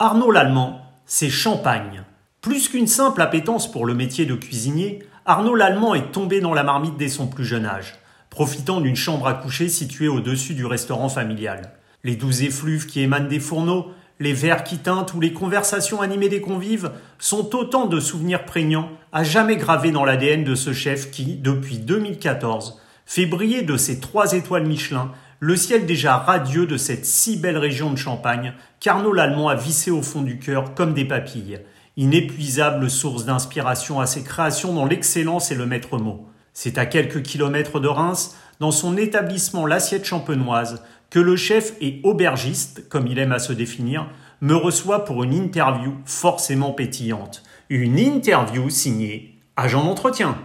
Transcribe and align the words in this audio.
Arnaud 0.00 0.30
Lallemand, 0.30 0.80
c'est 1.06 1.28
champagne. 1.28 2.04
Plus 2.40 2.68
qu'une 2.68 2.86
simple 2.86 3.20
appétence 3.20 3.68
pour 3.68 3.84
le 3.84 3.94
métier 3.94 4.26
de 4.26 4.36
cuisinier, 4.36 5.00
Arnaud 5.26 5.56
Lallemand 5.56 5.96
est 5.96 6.12
tombé 6.12 6.40
dans 6.40 6.54
la 6.54 6.62
marmite 6.62 6.96
dès 6.96 7.08
son 7.08 7.26
plus 7.26 7.44
jeune 7.44 7.66
âge, 7.66 7.96
profitant 8.30 8.80
d'une 8.80 8.94
chambre 8.94 9.26
à 9.26 9.34
coucher 9.34 9.68
située 9.68 10.06
au-dessus 10.06 10.54
du 10.54 10.64
restaurant 10.66 11.08
familial. 11.08 11.72
Les 12.04 12.14
doux 12.14 12.44
effluves 12.44 12.86
qui 12.86 13.00
émanent 13.00 13.26
des 13.26 13.40
fourneaux, 13.40 13.88
les 14.20 14.32
verres 14.32 14.62
qui 14.62 14.78
teintent 14.78 15.14
ou 15.14 15.20
les 15.20 15.32
conversations 15.32 16.00
animées 16.00 16.28
des 16.28 16.40
convives 16.40 16.92
sont 17.18 17.56
autant 17.56 17.86
de 17.86 17.98
souvenirs 17.98 18.44
prégnants 18.44 18.90
à 19.10 19.24
jamais 19.24 19.56
gravés 19.56 19.90
dans 19.90 20.04
l'ADN 20.04 20.44
de 20.44 20.54
ce 20.54 20.72
chef 20.72 21.10
qui, 21.10 21.34
depuis 21.34 21.78
2014, 21.78 22.80
fait 23.04 23.26
briller 23.26 23.62
de 23.62 23.76
ses 23.76 23.98
trois 23.98 24.34
étoiles 24.34 24.68
Michelin 24.68 25.10
le 25.40 25.56
ciel 25.56 25.86
déjà 25.86 26.16
radieux 26.16 26.66
de 26.66 26.76
cette 26.76 27.06
si 27.06 27.36
belle 27.36 27.58
région 27.58 27.92
de 27.92 27.96
Champagne 27.96 28.54
qu'Arnaud 28.80 29.12
Lallemand 29.12 29.48
a 29.48 29.54
vissé 29.54 29.90
au 29.90 30.02
fond 30.02 30.22
du 30.22 30.38
cœur 30.38 30.74
comme 30.74 30.94
des 30.94 31.04
papilles, 31.04 31.60
inépuisable 31.96 32.90
source 32.90 33.24
d'inspiration 33.24 34.00
à 34.00 34.06
ses 34.06 34.24
créations 34.24 34.74
dont 34.74 34.86
l'excellence 34.86 35.52
est 35.52 35.56
le 35.56 35.66
maître 35.66 35.98
mot. 35.98 36.26
C'est 36.52 36.78
à 36.78 36.86
quelques 36.86 37.22
kilomètres 37.22 37.78
de 37.78 37.88
Reims, 37.88 38.36
dans 38.58 38.72
son 38.72 38.96
établissement 38.96 39.66
L'Assiette 39.66 40.04
Champenoise, 40.04 40.82
que 41.10 41.20
le 41.20 41.36
chef 41.36 41.74
et 41.80 42.00
aubergiste, 42.02 42.88
comme 42.88 43.06
il 43.06 43.18
aime 43.18 43.32
à 43.32 43.38
se 43.38 43.52
définir, 43.52 44.08
me 44.40 44.54
reçoit 44.54 45.04
pour 45.04 45.22
une 45.22 45.34
interview 45.34 45.94
forcément 46.04 46.72
pétillante. 46.72 47.44
Une 47.70 47.98
interview 47.98 48.68
signée 48.70 49.38
Agent 49.56 49.84
d'entretien. 49.84 50.36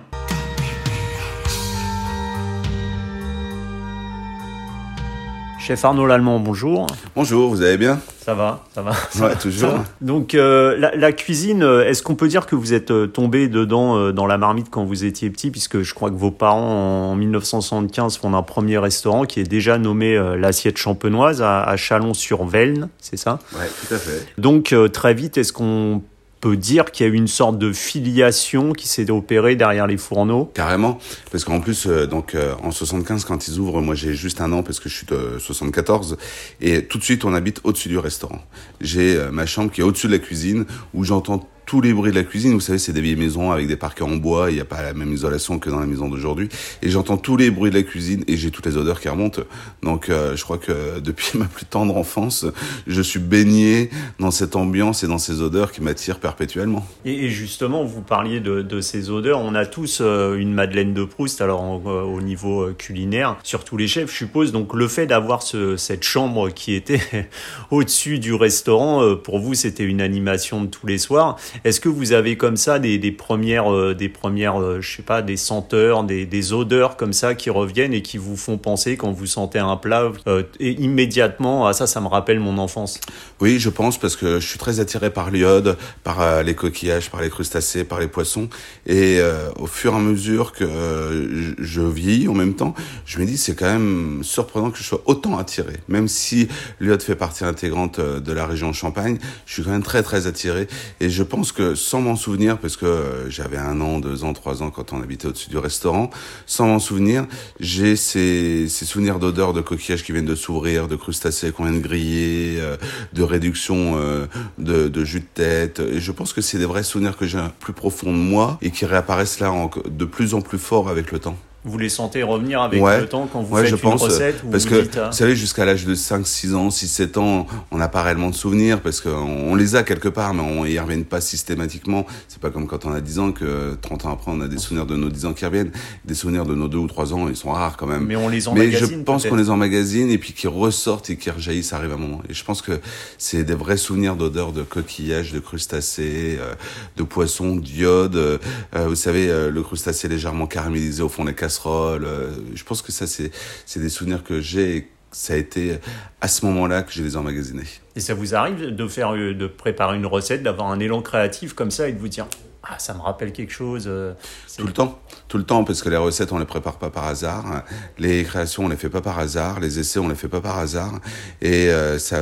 Chef 5.66 5.86
Arnaud 5.86 6.06
Lallemand, 6.06 6.42
bonjour. 6.42 6.88
Bonjour, 7.16 7.50
vous 7.50 7.62
allez 7.62 7.78
bien? 7.78 8.02
Ça 8.20 8.34
va, 8.34 8.66
ça 8.76 8.82
va. 8.82 8.92
Ouais, 9.22 9.34
toujours. 9.38 9.76
Donc 10.02 10.36
euh, 10.36 10.78
la, 10.78 11.12
cuisine, 11.14 11.64
euh, 11.64 11.88
est-ce 11.88 12.04
qu'on 12.04 12.16
peut 12.16 12.28
dire 12.28 12.48
que 12.48 12.58
vous 12.58 12.74
êtes 12.74 12.92
euh, 12.92 13.08
tombé 13.08 13.48
dedans 13.48 14.12
dans 14.12 14.28
la 14.28 14.38
marmite 14.38 14.68
quand 14.70 14.84
vous 14.84 15.06
étiez 15.06 15.30
petit, 15.30 15.52
puisque 15.52 15.82
je 15.82 15.94
crois 15.94 16.10
que 16.10 16.18
vos 16.18 16.32
parents 16.32 17.12
en 17.12 17.16
1975 17.16 18.18
font 18.18 18.34
un 18.34 18.44
premier 18.44 18.78
restaurant 18.78 19.24
qui 19.24 19.40
est 19.40 19.50
déjà 19.50 19.78
nommé 19.78 20.22
l'assiette 20.38 20.78
champenoise 20.78 21.42
à, 21.42 21.74
Chalon-sur-Velne, 21.78 22.90
c'est 23.00 23.16
ça? 23.16 23.40
Ouais, 23.54 23.70
tout 23.88 23.94
à 23.94 23.98
fait. 23.98 24.28
Donc 24.38 24.76
très 24.92 25.14
vite, 25.14 25.38
est-ce 25.38 25.54
qu'on 25.54 26.02
peut 26.44 26.58
dire 26.58 26.92
qu'il 26.92 27.08
y 27.08 27.10
a 27.10 27.14
eu 27.14 27.16
une 27.16 27.30
sorte 27.30 27.58
de 27.58 27.72
filiation 27.72 28.74
qui 28.74 28.90
s'est 28.90 29.10
opérée 29.10 29.56
derrière 29.56 29.88
les 29.88 29.96
fourneaux? 29.96 30.52
Carrément, 30.54 31.00
parce 31.32 31.46
qu'en 31.46 31.62
plus, 31.62 31.88
euh, 31.88 32.06
donc 32.06 32.36
euh, 32.36 32.54
en 32.62 32.72
75, 32.72 33.24
quand 33.24 33.48
ils 33.48 33.60
ouvrent, 33.60 33.82
moi 33.82 33.96
j'ai 33.96 34.14
juste 34.14 34.42
un 34.42 34.52
an 34.52 34.62
parce 34.62 34.82
que 34.82 34.90
je 34.90 34.94
suis 34.98 35.06
de 35.06 35.40
74, 35.40 36.18
et 36.60 36.84
tout 36.84 36.98
de 36.98 37.04
suite 37.04 37.24
on 37.24 37.34
habite 37.34 37.62
au-dessus 37.64 37.88
du 37.88 37.98
restaurant. 37.98 38.44
J'ai 38.82 39.16
euh, 39.16 39.32
ma 39.32 39.46
chambre 39.46 39.72
qui 39.72 39.80
est 39.80 39.86
au-dessus 39.86 40.08
de 40.08 40.12
la 40.12 40.20
cuisine, 40.20 40.66
où 40.94 41.06
j'entends 41.06 41.48
tous 41.66 41.82
les 41.82 41.94
bruits 41.94 42.12
de 42.12 42.16
la 42.16 42.24
cuisine. 42.24 42.54
Vous 42.54 42.60
savez, 42.60 42.80
c'est 42.80 42.94
des 42.94 43.02
vieilles 43.02 43.16
maisons 43.16 43.52
avec 43.52 43.68
des 43.68 43.76
parquets 43.76 44.04
en 44.04 44.16
bois. 44.16 44.52
Il 44.52 44.56
n'y 44.56 44.62
a 44.62 44.66
pas 44.66 44.82
la 44.82 44.94
même 44.94 45.12
isolation 45.14 45.60
que 45.60 45.70
dans 45.70 45.80
la 45.80 45.86
maison 45.86 46.10
d'aujourd'hui. 46.10 46.50
Et 46.82 46.90
j'entends 46.90 47.18
tous 47.18 47.38
les 47.38 47.52
bruits 47.52 47.72
de 47.72 47.76
la 47.76 47.84
cuisine 47.84 48.24
et 48.28 48.38
j'ai 48.38 48.52
toutes 48.52 48.66
les 48.66 48.78
odeurs 48.78 49.00
qui 49.00 49.10
remontent. 49.10 49.42
Donc, 49.82 50.10
euh, 50.10 50.36
je 50.36 50.44
crois 50.44 50.58
que 50.58 51.00
depuis 51.04 51.38
ma 51.38 51.46
plus 51.46 51.66
tendre 51.66 51.96
enfance, 51.98 52.46
je 52.88 53.02
suis 53.02 53.20
baigné 53.20 53.90
dans 54.20 54.32
cette 54.32 54.56
ambiance 54.56 55.04
et 55.04 55.08
dans 55.08 55.18
ces 55.18 55.42
odeurs 55.42 55.72
qui 55.72 55.82
m'attirent 55.82 56.20
perpétuellement. 56.20 56.86
Et, 57.06 57.30
justement, 57.30 57.84
vous 57.84 58.02
parliez 58.02 58.40
de, 58.40 58.82
ces 58.82 59.10
odeurs. 59.10 59.40
On 59.40 59.56
a 59.56 59.66
tous 59.66 60.00
euh, 60.02 60.36
une 60.36 60.54
Madeleine 60.54 60.94
de 60.94 61.04
Proust, 61.04 61.42
alors 61.42 61.82
euh, 61.86 62.02
au 62.02 62.22
niveau 62.22 62.70
culinaire, 62.78 63.38
surtout 63.44 63.78
les 63.78 63.88
chefs, 63.88 64.12
je 64.12 64.18
suppose. 64.18 64.52
Donc, 64.52 64.74
le 64.74 64.88
fait 64.88 65.06
d'avoir 65.06 65.42
ce, 65.42 65.78
cette 65.78 66.04
chambre 66.04 66.50
qui 66.50 66.74
était 66.74 67.30
au-dessus 67.72 68.20
du 68.20 68.34
restaurant, 68.34 69.16
pour 69.16 69.40
vous, 69.40 69.54
c'était 69.54 69.84
une 69.84 70.02
animation 70.02 70.64
de 70.64 70.68
tous 70.68 70.88
les 70.88 70.98
soirs. 70.98 71.38
Est-ce 71.64 71.80
que 71.80 71.90
vous 71.90 72.14
avez 72.14 72.38
comme 72.38 72.58
ça 72.58 72.80
des, 72.80 73.12
premières, 73.12 73.72
euh, 73.72 73.94
des 73.94 74.10
premières, 74.10 74.60
euh, 74.62 74.82
je 74.82 74.98
sais 74.98 75.04
pas, 75.04 75.22
des 75.22 75.38
senteurs, 75.38 76.04
des, 76.04 76.54
odeurs 76.54 76.98
comme 76.98 77.14
ça 77.14 77.36
qui 77.36 77.50
reviennent 77.50 77.94
et 77.94 78.02
qui 78.02 78.18
vous 78.18 78.36
font 78.36 78.58
penser 78.58 78.98
quand 78.98 79.12
vous 79.12 79.26
sentez 79.26 79.60
un 79.60 79.78
plat 79.78 80.12
euh, 80.28 80.44
et 80.60 80.72
immédiatement, 80.72 81.68
ah 81.68 81.74
ça, 81.74 81.88
ça 81.88 82.02
me 82.02 82.08
rappelle 82.08 82.40
mon 82.40 82.58
enfance? 82.58 83.00
Oui, 83.40 83.60
je 83.60 83.70
pense 83.70 83.98
parce 83.98 84.16
que 84.16 84.40
je 84.40 84.48
suis 84.48 84.60
très 84.60 84.80
attiré 84.80 85.10
par 85.10 85.32
l'iode, 85.32 85.78
par 86.04 86.44
les 86.44 86.56
coquillages, 86.56 87.10
par 87.10 87.22
les 87.22 87.30
crustacés, 87.30 87.84
par 87.84 88.00
les 88.00 88.08
poissons, 88.08 88.50
et 88.86 89.20
au 89.58 89.68
fur 89.68 89.94
et 89.94 89.96
à 89.96 90.00
mesure 90.00 90.52
que 90.54 91.56
je 91.60 91.82
vieillis 91.82 92.28
en 92.28 92.34
même 92.34 92.56
temps, 92.56 92.74
je 93.06 93.20
me 93.20 93.26
dis 93.26 93.38
c'est 93.38 93.56
quand 93.56 93.72
même 93.72 94.22
surprenant 94.24 94.72
que 94.72 94.78
je 94.78 94.84
sois 94.84 95.02
autant 95.06 95.38
attiré, 95.38 95.74
même 95.88 96.08
si 96.08 96.48
l'iode 96.80 97.02
fait 97.02 97.16
partie 97.16 97.44
intégrante 97.46 98.00
de 98.00 98.32
la 98.32 98.46
région 98.46 98.74
Champagne, 98.74 99.18
je 99.46 99.54
suis 99.54 99.64
quand 99.64 99.72
même 99.72 99.84
très 99.84 100.04
très 100.04 100.28
attiré. 100.28 100.68
Et 101.00 101.10
je 101.10 101.24
pense 101.24 101.43
que 101.52 101.76
sans 101.76 102.02
m'en 102.02 102.16
souvenir, 102.16 102.58
parce 102.58 102.78
que 102.78 102.86
euh, 102.86 103.30
j'avais 103.30 103.58
un 103.58 103.82
an, 103.82 104.00
deux 104.00 104.24
ans, 104.24 104.34
trois 104.34 104.64
ans 104.64 104.72
quand 104.72 104.94
on 104.94 105.02
habitait 105.02 105.28
au-dessus 105.28 105.50
du 105.50 105.58
restaurant, 105.58 106.10
sans 106.46 106.68
m'en 106.68 106.80
souvenir, 106.80 107.26
j'ai 107.60 107.96
ces, 107.96 108.68
ces 108.70 108.86
souvenirs 108.86 109.20
d'odeurs 109.20 109.54
de 109.54 109.62
coquillages 109.62 110.04
qui 110.04 110.12
viennent 110.12 110.26
de 110.26 110.36
s'ouvrir, 110.36 110.88
de 110.88 110.96
crustacés 110.96 111.52
qu'on 111.52 111.66
vient 111.66 111.74
de 111.74 111.80
griller, 111.80 112.58
euh, 112.60 112.78
de 113.14 113.24
réduction 113.24 113.98
euh, 113.98 114.28
de, 114.58 115.04
jus 115.04 115.20
de 115.20 115.26
tête. 115.34 115.80
Et 115.80 116.00
je 116.00 116.12
pense 116.12 116.34
que 116.34 116.42
c'est 116.42 116.58
des 116.58 116.66
vrais 116.66 116.84
souvenirs 116.84 117.18
que 117.18 117.26
j'ai 117.26 117.40
plus 117.60 117.74
profond 117.74 118.12
de 118.12 118.18
moi 118.18 118.58
et 118.62 118.72
qui 118.72 118.86
réapparaissent 118.86 119.40
là 119.40 119.52
de 119.90 120.06
plus 120.06 120.34
en 120.34 120.42
plus 120.42 120.58
fort 120.58 120.90
avec 120.90 121.12
le 121.12 121.20
temps. 121.20 121.38
Vous 121.66 121.78
les 121.78 121.88
sentez 121.88 122.24
revenir 122.24 122.62
avec 122.62 122.82
le 122.82 123.06
temps 123.08 123.30
quand 123.32 123.42
vous 123.42 123.56
faites 123.56 123.68
je 123.68 123.76
une 123.76 123.82
pense, 123.82 124.02
recette 124.02 124.44
Parce 124.52 124.66
que, 124.66 124.76
vous 124.76 125.12
savez, 125.14 125.34
jusqu'à 125.36 125.64
l'âge 125.64 125.86
de 125.86 125.96
5, 125.96 126.28
6 126.28 126.56
ans, 126.56 126.70
6, 126.70 126.88
7 126.90 127.18
ans, 127.18 127.48
on 127.72 127.78
n'a 127.78 127.88
pas 127.88 128.02
réellement 128.02 128.30
de 128.30 128.36
souvenirs 128.36 128.82
parce 128.82 129.00
qu'on 129.00 129.10
on 129.12 129.56
les 129.56 129.76
a 129.78 129.84
quelque 129.84 130.10
part, 130.10 130.34
mais 130.34 130.42
on 130.42 130.66
y 130.66 130.78
reviennent 130.78 131.06
pas 131.06 131.22
systématiquement. 131.22 132.06
C'est 132.28 132.42
pas 132.42 132.50
comme 132.50 132.68
quand 132.68 132.86
on 132.86 132.92
a 132.92 133.00
10 133.00 133.20
ans 133.20 133.32
que 133.32 133.78
30 133.82 134.06
ans 134.06 134.12
après, 134.12 134.32
on 134.32 134.42
a 134.42 134.50
des 134.50 134.58
souvenirs 134.58 134.86
de 134.86 134.98
nos 134.98 135.10
10 135.10 135.26
ans 135.26 135.34
qui 135.34 135.46
reviennent. 135.46 135.72
Des 136.04 136.16
souvenirs 136.16 136.46
de 136.46 136.54
nos 136.54 136.68
2 136.68 136.78
ou 136.78 136.88
3 136.88 137.14
ans, 137.14 137.30
ils 137.30 137.38
sont 137.38 137.52
rares 137.52 137.78
quand 137.78 137.88
même. 137.88 138.06
Mais 138.06 138.18
on 138.18 138.28
les 138.28 138.50
emmagasine. 138.50 138.88
Mais 138.90 138.98
je 138.98 139.02
pense 139.04 139.26
qu'on 139.26 139.36
les 139.36 139.50
emmagasine 139.50 140.10
et 140.10 140.18
puis 140.18 140.34
qu'ils 140.34 140.50
ressortent 140.50 141.10
et 141.10 141.16
qu'ils 141.16 141.32
rejaillissent, 141.32 141.70
ça 141.70 141.78
arrive 141.78 141.92
à 141.92 141.96
un 141.96 141.98
moment. 141.98 142.22
Et 142.30 142.34
je 142.34 142.44
pense 142.44 142.62
que 142.62 142.82
c'est 143.18 143.46
des 143.46 143.56
vrais 143.56 143.78
souvenirs 143.78 144.18
d'odeur 144.18 144.52
de 144.52 144.64
coquillages, 144.64 145.32
de 145.32 145.40
crustacés, 145.40 146.38
euh, 146.42 146.56
de 146.98 147.04
poissons, 147.04 147.56
d'iode. 147.56 148.18
Euh, 148.18 148.38
vous 148.74 148.96
savez, 148.96 149.30
euh, 149.30 149.50
le 149.50 149.64
crustacé 149.64 150.10
légèrement 150.10 150.46
caramélisé 150.46 151.02
au 151.02 151.10
fond 151.10 151.24
des 151.24 151.34
casseroles 151.34 151.53
euh, 151.66 152.32
je 152.54 152.64
pense 152.64 152.82
que 152.82 152.92
ça, 152.92 153.08
c'est 153.08 153.80
des 153.80 153.90
souvenirs 153.90 154.24
que 154.24 154.42
j'ai 154.42 154.90
ça 155.14 155.34
a 155.34 155.36
été 155.38 155.78
à 156.22 156.28
ce 156.28 156.46
moment-là 156.48 156.82
que 156.82 156.92
j'ai 156.92 157.04
les 157.04 157.16
emmagasinés. 157.16 157.64
Et 157.96 158.00
ça 158.00 158.14
vous 158.14 158.36
arrive 158.36 158.76
de 158.76 158.88
faire, 158.88 159.14
euh, 159.14 159.34
de 159.34 159.48
préparer 159.48 159.96
une 159.96 160.06
recette, 160.06 160.44
d'avoir 160.44 160.70
un 160.70 160.80
élan 160.80 161.02
créatif 161.02 161.54
comme 161.54 161.72
ça 161.72 161.88
et 161.88 161.94
de 161.94 162.00
vous 162.00 162.08
dire 162.08 162.28
ah, 162.66 162.80
ça 162.80 162.94
me 162.94 163.02
rappelle 163.02 163.34
quelque 163.34 163.52
chose. 163.52 163.86
Euh, 163.88 164.14
tout 164.58 164.66
le 164.66 164.72
temps, 164.72 164.98
tout 165.28 165.38
le 165.38 165.44
temps, 165.44 165.66
parce 165.66 165.82
que 165.82 165.90
les 165.90 165.98
recettes, 165.98 166.32
on 166.32 166.40
les 166.40 166.46
prépare 166.46 166.78
pas 166.78 166.90
par 166.90 167.08
hasard. 167.08 167.64
Les 167.98 168.24
créations, 168.24 168.66
on 168.66 168.70
les 168.70 168.78
fait 168.78 168.90
pas 168.90 169.02
par 169.02 169.20
hasard. 169.20 169.60
Les 169.60 169.80
essais, 169.80 170.00
on 170.00 170.08
les 170.08 170.16
fait 170.16 170.30
pas 170.30 170.40
par 170.40 170.58
hasard. 170.58 170.94
Et 171.42 171.70
euh, 171.70 172.00
ça 172.00 172.18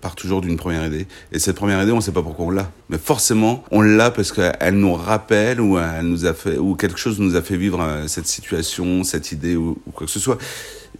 part 0.00 0.14
toujours 0.14 0.42
d'une 0.42 0.56
première 0.56 0.86
idée. 0.86 1.08
Et 1.32 1.40
cette 1.40 1.56
première 1.56 1.82
idée, 1.82 1.90
on 1.90 2.00
sait 2.00 2.12
pas 2.12 2.22
pourquoi 2.22 2.46
on 2.46 2.50
l'a. 2.50 2.70
Mais 2.88 2.98
forcément, 2.98 3.64
on 3.72 3.80
l'a 3.80 4.12
parce 4.12 4.30
qu'elle 4.30 4.78
nous 4.78 4.94
rappelle 4.94 5.60
ou 5.60 5.76
elle 5.76 6.06
nous 6.06 6.24
a 6.24 6.34
fait, 6.34 6.56
ou 6.56 6.76
quelque 6.76 6.98
chose 6.98 7.18
nous 7.18 7.34
a 7.34 7.42
fait 7.42 7.56
vivre 7.56 7.80
euh, 7.82 8.06
cette 8.06 8.28
situation, 8.28 9.02
cette 9.02 9.32
idée 9.32 9.56
ou, 9.56 9.82
ou 9.86 9.90
quoi 9.90 10.06
que 10.06 10.12
ce 10.12 10.20
soit. 10.20 10.38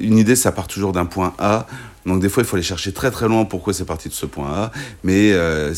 Une 0.01 0.19
idée, 0.19 0.37
ça 0.37 0.53
part 0.53 0.67
toujours 0.67 0.93
d'un 0.93 1.07
point 1.07 1.35
A. 1.39 1.67
Donc 2.07 2.21
des 2.21 2.29
fois, 2.29 2.43
il 2.43 2.47
faut 2.47 2.57
aller 2.57 2.63
chercher 2.63 2.93
très 2.93 3.11
très 3.11 3.29
loin 3.29 3.45
pourquoi 3.45 3.73
c'est 3.73 3.85
parti 3.85 4.09
de 4.09 4.15
ce 4.15 4.27
point 4.27 4.51
A. 4.53 4.73
Mais 5.05 5.33
euh, 5.33 5.75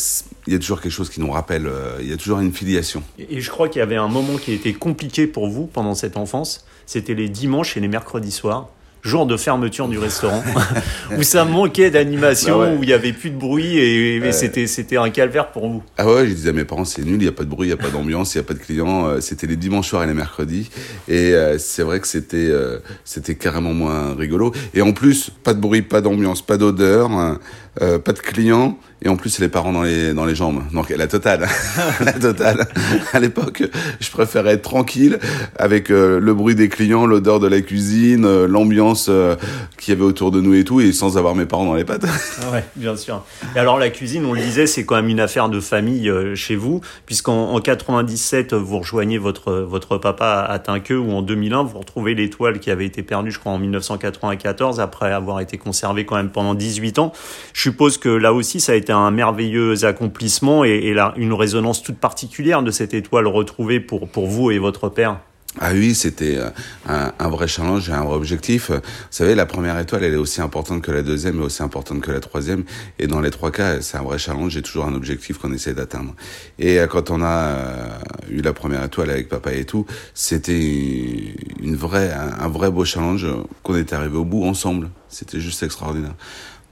il 0.47 0.53
y 0.53 0.57
a 0.57 0.59
toujours 0.59 0.81
quelque 0.81 0.93
chose 0.93 1.11
qui 1.11 1.21
nous 1.21 1.31
rappelle, 1.31 1.67
euh, 1.67 1.99
il 2.01 2.09
y 2.09 2.13
a 2.13 2.17
toujours 2.17 2.41
une 2.41 2.53
filiation. 2.53 3.03
Et 3.19 3.41
je 3.41 3.51
crois 3.51 3.69
qu'il 3.69 3.81
y 3.81 3.83
avait 3.83 3.97
un 3.97 4.09
moment 4.09 4.37
qui 4.39 4.53
été 4.53 4.73
compliqué 4.73 5.27
pour 5.27 5.49
vous 5.49 5.67
pendant 5.67 5.95
cette 5.95 6.17
enfance. 6.17 6.65
C'était 6.87 7.15
les 7.15 7.29
dimanches 7.29 7.77
et 7.77 7.81
les 7.81 7.89
mercredis 7.89 8.33
soirs 8.33 8.69
jour 9.03 9.27
de 9.27 9.37
fermeture 9.37 9.89
du 9.89 9.99
restaurant, 9.99 10.43
où 11.19 11.23
ça 11.23 11.45
manquait 11.45 11.91
d'animation, 11.91 12.61
bah 12.61 12.71
où 12.73 12.83
il 12.83 12.89
y 12.89 12.93
avait 12.93 13.13
plus 13.13 13.31
de 13.31 13.37
bruit 13.37 13.79
et, 13.79 14.33
c'était 14.33 14.67
c'était 14.67 14.97
un 14.97 15.11
calvaire 15.11 15.51
pour 15.51 15.69
vous. 15.69 15.83
Ah 15.99 16.07
ouais, 16.07 16.27
je 16.27 16.35
disais 16.35 16.51
à 16.51 16.53
mes 16.53 16.65
parents 16.65 16.85
c'est 16.85 17.05
nul, 17.05 17.21
il 17.21 17.25
y 17.25 17.29
a 17.29 17.33
pas 17.33 17.45
de 17.45 17.49
bruit, 17.49 17.69
il 17.69 17.71
y 17.71 17.75
a 17.75 17.77
pas 17.77 17.91
d'ambiance, 17.91 18.35
il 18.35 18.39
y 18.39 18.41
a 18.41 18.45
pas 18.45 18.55
de 18.55 18.61
clients. 18.61 19.07
Euh, 19.07 19.21
c'était 19.21 19.47
les 19.47 19.57
dimanches 19.57 19.89
soirs 19.89 20.05
et 20.05 20.07
les 20.07 20.15
mercredis, 20.15 20.71
et 21.09 21.35
euh, 21.35 21.59
c'est 21.59 21.83
vrai 21.83 22.01
que 22.01 22.07
c'était 22.07 22.37
euh, 22.37 22.79
c'était 23.05 23.35
carrément 23.35 23.75
moins 23.75 24.15
rigolo. 24.15 24.53
Et 24.75 24.83
en 24.83 24.93
plus, 24.93 25.31
pas 25.31 25.55
de 25.55 25.61
bruit, 25.61 25.83
pas 25.83 26.01
d'ambiance, 26.01 26.43
pas 26.43 26.57
d'odeur, 26.57 27.11
hein, 27.11 27.39
pas 27.79 28.13
de 28.13 28.19
clients 28.19 28.79
et 29.05 29.09
en 29.09 29.17
plus 29.17 29.39
les 29.39 29.49
parents 29.49 29.73
dans 29.73 29.83
les 29.83 30.15
dans 30.15 30.25
les 30.25 30.35
jambes. 30.35 30.63
Donc 30.73 30.91
la 30.91 31.07
totale, 31.07 31.49
la 32.01 32.13
totale. 32.13 32.67
À 33.13 33.21
l'époque, 33.21 33.65
je 34.01 34.11
préférais 34.11 34.55
être 34.55 34.63
tranquille 34.63 35.19
avec 35.57 35.91
euh, 35.91 36.21
le 36.21 36.35
bruit 36.35 36.55
des 36.55 36.69
clients, 36.69 37.07
l'odeur 37.07 37.41
de 37.41 37.49
la 37.49 37.61
cuisine, 37.61 38.25
euh, 38.25 38.47
l'ambiance 38.47 39.07
euh, 39.09 39.37
qu'il 39.79 39.93
y 39.93 39.97
avait 39.97 40.05
autour 40.05 40.31
de 40.31 40.41
nous 40.41 40.55
et 40.55 40.65
tout, 40.65 40.81
et 40.81 40.93
sans 40.93 41.19
avoir 41.19 41.35
mes 41.35 41.47
parents 41.47 41.65
dans 41.65 41.75
les 41.75 41.85
pattes. 41.85 42.07
Ah 42.43 42.51
ouais, 42.51 42.65
bien 42.77 42.97
sûr. 42.97 43.25
Et 43.55 43.59
alors 43.59 43.79
la 43.79 43.91
cuisine, 43.91 44.25
on 44.25 44.33
le 44.33 44.41
disait, 44.41 44.67
c'est 44.67 44.85
quand 44.85 44.97
même 44.97 45.09
une 45.09 45.21
affaire 45.21 45.49
de 45.49 45.61
famille 45.61 46.11
chez 46.35 46.57
vous, 46.57 46.81
puisqu'en 47.07 47.53
en 47.53 47.61
97 47.61 48.55
vous 48.55 48.79
rejoignez 48.79 49.19
votre 49.19 49.53
votre 49.53 49.99
papa 49.99 50.47
à 50.49 50.59
Tinqueux, 50.59 50.99
ou 50.99 51.13
en 51.13 51.23
2001 51.23 51.63
vous 51.65 51.79
retrouvez 51.79 52.15
l'étoile 52.15 52.59
qui 52.59 52.71
avait 52.71 52.87
été 52.87 53.03
perdue, 53.03 53.31
je 53.31 53.39
crois, 53.39 53.53
en 53.53 53.59
1994 53.59 54.81
après 54.81 55.13
avoir 55.13 55.41
été 55.41 55.59
conservée 55.59 56.05
quand 56.05 56.17
même 56.17 56.31
pendant 56.31 56.55
18 56.55 56.99
ans. 56.99 57.13
Je 57.53 57.61
suppose 57.61 57.99
que 57.99 58.09
là 58.09 58.33
aussi 58.33 58.61
ça 58.61 58.73
a 58.73 58.75
été 58.75 58.92
un 58.93 59.11
merveilleux 59.11 59.85
accomplissement 59.85 60.65
et, 60.65 60.71
et 60.71 60.95
là, 60.95 61.15
une 61.17 61.33
résonance 61.33 61.83
toute 61.83 61.99
particulière 61.99 62.63
de 62.63 62.71
cette 62.71 62.95
étoile 62.95 63.27
retrouvée 63.27 63.81
pour, 63.81 64.09
pour 64.09 64.27
vous 64.27 64.51
et 64.51 64.59
votre 64.59 64.89
père. 64.89 65.19
Ah 65.61 65.73
oui, 65.75 65.95
c'était 65.95 66.39
euh, 66.39 66.49
un, 66.89 67.13
un, 67.19 67.29
vrai 67.29 67.47
challenge 67.47 67.91
et 67.91 67.93
un 67.93 68.05
vrai 68.05 68.15
objectif. 68.15 68.71
Vous 68.71 68.81
savez, 69.11 69.35
la 69.35 69.45
première 69.45 69.79
étoile, 69.79 70.03
elle 70.03 70.15
est 70.15 70.17
aussi 70.17 70.41
importante 70.41 70.81
que 70.81 70.91
la 70.91 71.03
deuxième, 71.03 71.37
mais 71.37 71.45
aussi 71.45 71.63
importante 71.63 72.01
que 72.01 72.11
la 72.11 72.21
troisième. 72.21 72.65
Et 72.99 73.07
dans 73.07 73.21
les 73.21 73.31
trois 73.31 73.51
cas, 73.51 73.83
c'est 73.83 73.99
un 73.99 74.03
vrai 74.03 74.19
challenge. 74.19 74.53
J'ai 74.53 74.63
toujours 74.63 74.87
un 74.87 74.95
objectif 74.95 75.37
qu'on 75.37 75.53
essaie 75.53 75.75
d'atteindre. 75.75 76.15
Et 76.59 76.81
euh, 76.81 76.87
quand 76.87 77.11
on 77.11 77.21
a 77.21 77.27
euh, 77.27 77.89
eu 78.31 78.41
la 78.41 78.55
première 78.55 78.83
étoile 78.83 79.11
avec 79.11 79.29
papa 79.29 79.53
et 79.53 79.67
tout, 79.67 79.85
c'était 80.15 81.35
une 81.61 81.77
vraie, 81.77 82.11
un, 82.13 82.49
vrai 82.49 82.71
beau 82.71 82.87
challenge 82.87 83.27
qu'on 83.63 83.77
est 83.77 83.93
arrivé 83.93 84.17
au 84.17 84.25
bout 84.25 84.45
ensemble. 84.45 84.89
C'était 85.11 85.41
juste 85.41 85.63
extraordinaire. 85.63 86.15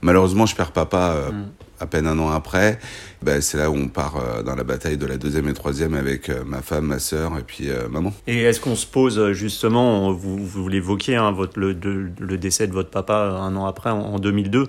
Malheureusement, 0.01 0.47
je 0.47 0.55
perds 0.55 0.71
papa 0.71 1.29
mm 1.31 1.45
à 1.81 1.87
peine 1.87 2.05
un 2.05 2.17
an 2.19 2.29
après, 2.29 2.79
ben, 3.23 3.41
c'est 3.41 3.57
là 3.57 3.69
où 3.71 3.75
on 3.75 3.87
part 3.87 4.17
euh, 4.17 4.43
dans 4.43 4.55
la 4.55 4.63
bataille 4.63 4.97
de 4.97 5.05
la 5.05 5.17
deuxième 5.17 5.49
et 5.49 5.53
troisième 5.53 5.95
avec 5.95 6.29
euh, 6.29 6.43
ma 6.45 6.61
femme, 6.61 6.85
ma 6.85 6.99
sœur 6.99 7.37
et 7.39 7.43
puis 7.43 7.69
euh, 7.69 7.87
maman. 7.89 8.13
Et 8.27 8.43
est-ce 8.43 8.59
qu'on 8.59 8.75
se 8.75 8.85
pose 8.85 9.31
justement, 9.31 10.11
vous, 10.11 10.37
vous 10.37 10.69
l'évoquiez, 10.69 11.15
hein, 11.15 11.35
le, 11.55 12.37
décès 12.37 12.67
de 12.67 12.73
votre 12.73 12.89
papa 12.89 13.15
un 13.15 13.55
an 13.55 13.65
après, 13.65 13.89
en, 13.89 14.19
2002, 14.19 14.67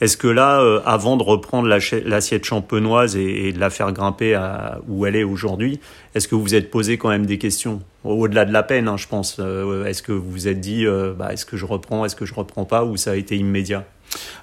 est-ce 0.00 0.16
que 0.16 0.28
là, 0.28 0.60
avant 0.84 1.16
de 1.16 1.22
reprendre 1.22 1.68
l'assiette 1.68 2.44
champenoise 2.44 3.16
et, 3.16 3.48
et, 3.48 3.52
de 3.52 3.60
la 3.60 3.70
faire 3.70 3.92
grimper 3.92 4.34
à 4.34 4.80
où 4.88 5.06
elle 5.06 5.14
est 5.14 5.22
aujourd'hui, 5.22 5.80
est-ce 6.14 6.26
que 6.26 6.34
vous 6.34 6.42
vous 6.42 6.54
êtes 6.56 6.70
posé 6.70 6.98
quand 6.98 7.08
même 7.08 7.26
des 7.26 7.38
questions? 7.38 7.80
Au-delà 8.02 8.44
de 8.44 8.52
la 8.52 8.64
peine, 8.64 8.88
hein, 8.88 8.96
je 8.96 9.06
pense. 9.06 9.40
est-ce 9.86 10.02
que 10.02 10.10
vous 10.10 10.30
vous 10.30 10.48
êtes 10.48 10.60
dit, 10.60 10.84
bah, 11.16 11.32
est-ce 11.32 11.46
que 11.46 11.56
je 11.56 11.66
reprends, 11.66 12.04
est-ce 12.04 12.16
que 12.16 12.26
je 12.26 12.34
reprends 12.34 12.64
pas, 12.64 12.84
ou 12.84 12.96
ça 12.96 13.12
a 13.12 13.14
été 13.14 13.36
immédiat? 13.36 13.84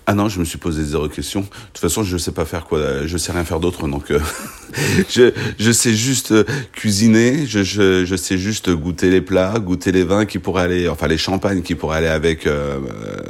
Ah 0.10 0.16
non, 0.16 0.28
je 0.28 0.40
me 0.40 0.44
suis 0.44 0.58
posé 0.58 0.84
zéro 0.84 1.08
question. 1.08 1.42
De 1.42 1.46
toute 1.46 1.78
façon, 1.78 2.02
je 2.02 2.18
sais 2.18 2.32
pas 2.32 2.44
faire 2.44 2.66
quoi, 2.66 3.06
je 3.06 3.16
sais 3.16 3.32
rien 3.32 3.46
faire 3.46 3.60
d'autre, 3.60 3.88
donc 3.88 4.10
euh, 4.10 4.20
je, 5.08 5.32
je 5.60 5.72
sais 5.72 5.94
juste 5.94 6.32
euh, 6.32 6.44
cuisiner, 6.72 7.46
je, 7.46 7.62
je, 7.62 8.06
je, 8.06 8.16
sais 8.16 8.40
juste 8.40 8.72
goûter 8.72 9.12
les 9.12 9.22
plats, 9.22 9.60
goûter 9.60 9.92
les 9.92 10.04
vins 10.04 10.26
qui 10.26 10.40
pourraient 10.40 10.64
aller, 10.64 10.90
enfin 10.90 11.06
les 11.06 11.20
champagnes 11.20 11.62
qui 11.62 11.76
pourraient 11.76 12.00
aller 12.00 12.08
avec 12.08 12.48
euh, 12.48 12.80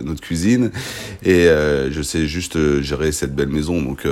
notre 0.05 0.21
cuisine, 0.21 0.71
et 1.21 1.47
je 1.47 2.01
sais 2.01 2.25
juste 2.27 2.81
gérer 2.81 3.11
cette 3.11 3.35
belle 3.35 3.49
maison. 3.49 3.81
Donc, 3.81 4.07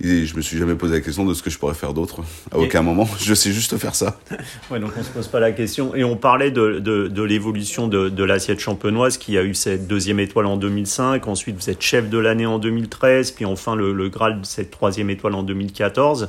je 0.00 0.34
me 0.34 0.40
suis 0.40 0.58
jamais 0.58 0.74
posé 0.74 0.94
la 0.94 1.00
question 1.00 1.24
de 1.24 1.34
ce 1.34 1.42
que 1.44 1.50
je 1.50 1.58
pourrais 1.58 1.74
faire 1.74 1.94
d'autre. 1.94 2.24
À 2.50 2.58
aucun 2.58 2.82
moment, 2.82 3.08
je 3.22 3.32
sais 3.32 3.52
juste 3.52 3.76
faire 3.76 3.94
ça. 3.94 4.18
ouais, 4.72 4.80
donc 4.80 4.90
on 4.98 5.04
se 5.04 5.10
pose 5.10 5.28
pas 5.28 5.38
la 5.38 5.52
question. 5.52 5.94
Et 5.94 6.02
on 6.02 6.16
parlait 6.16 6.50
de, 6.50 6.80
de, 6.80 7.06
de 7.06 7.22
l'évolution 7.22 7.86
de, 7.86 8.08
de 8.08 8.24
l'assiette 8.24 8.58
champenoise 8.58 9.18
qui 9.18 9.38
a 9.38 9.44
eu 9.44 9.54
cette 9.54 9.86
deuxième 9.86 10.18
étoile 10.18 10.46
en 10.46 10.56
2005. 10.56 11.28
Ensuite, 11.28 11.54
vous 11.54 11.70
êtes 11.70 11.80
chef 11.80 12.07
de 12.08 12.18
l'année 12.18 12.46
en 12.46 12.58
2013, 12.58 13.32
puis 13.32 13.44
enfin 13.44 13.74
le, 13.74 13.92
le, 13.92 14.08
Graal 14.08 14.40
de 14.40 14.46
cette 14.46 14.70
troisième 14.70 15.10
étoile 15.10 15.34
en 15.34 15.42
2014. 15.42 16.28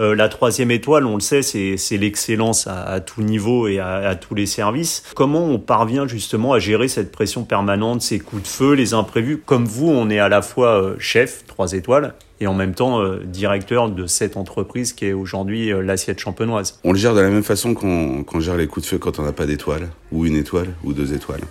Euh, 0.00 0.14
la 0.14 0.28
troisième 0.28 0.70
étoile, 0.70 1.06
on 1.06 1.14
le 1.14 1.20
sait, 1.20 1.42
c'est 1.42 1.96
l'excellence 1.96 2.66
à, 2.66 3.00
tout 3.00 3.22
niveau 3.22 3.68
et 3.68 3.78
à, 3.78 3.96
à, 3.96 4.14
tous 4.14 4.34
les 4.34 4.46
services. 4.46 5.02
Comment 5.14 5.44
on 5.44 5.58
parvient 5.58 6.06
justement 6.06 6.52
à 6.52 6.58
gérer 6.58 6.88
cette 6.88 7.12
pression 7.12 7.44
permanente, 7.44 8.02
ces 8.02 8.18
coups 8.18 8.42
de 8.42 8.48
feu, 8.48 8.72
les 8.74 8.94
imprévus? 8.94 9.38
Comme 9.38 9.64
vous, 9.64 9.88
on 9.88 10.08
est 10.10 10.20
à 10.20 10.28
la 10.28 10.42
fois 10.42 10.82
euh, 10.82 10.96
chef, 10.98 11.44
trois 11.46 11.72
étoiles, 11.72 12.14
et 12.40 12.46
en 12.46 12.54
même 12.54 12.74
temps 12.74 13.00
euh, 13.00 13.22
directeur 13.24 13.90
de 13.90 14.06
cette 14.06 14.36
entreprise 14.36 14.92
qui 14.92 15.06
est 15.06 15.12
aujourd'hui 15.12 15.72
euh, 15.72 15.82
l'assiette 15.82 16.18
champenoise. 16.18 16.78
On 16.84 16.92
le 16.92 16.98
gère 16.98 17.14
de 17.14 17.20
la 17.20 17.30
même 17.30 17.42
façon 17.42 17.74
qu'on 17.74 18.40
gère 18.40 18.56
les 18.56 18.66
coups 18.66 18.86
de 18.86 18.90
feu 18.90 18.98
quand 18.98 19.18
on 19.18 19.22
n'a 19.22 19.32
pas 19.32 19.46
d'étoile, 19.46 19.88
ou 20.12 20.26
une 20.26 20.36
étoile, 20.36 20.68
ou 20.84 20.92
deux 20.92 21.14
étoiles. 21.14 21.42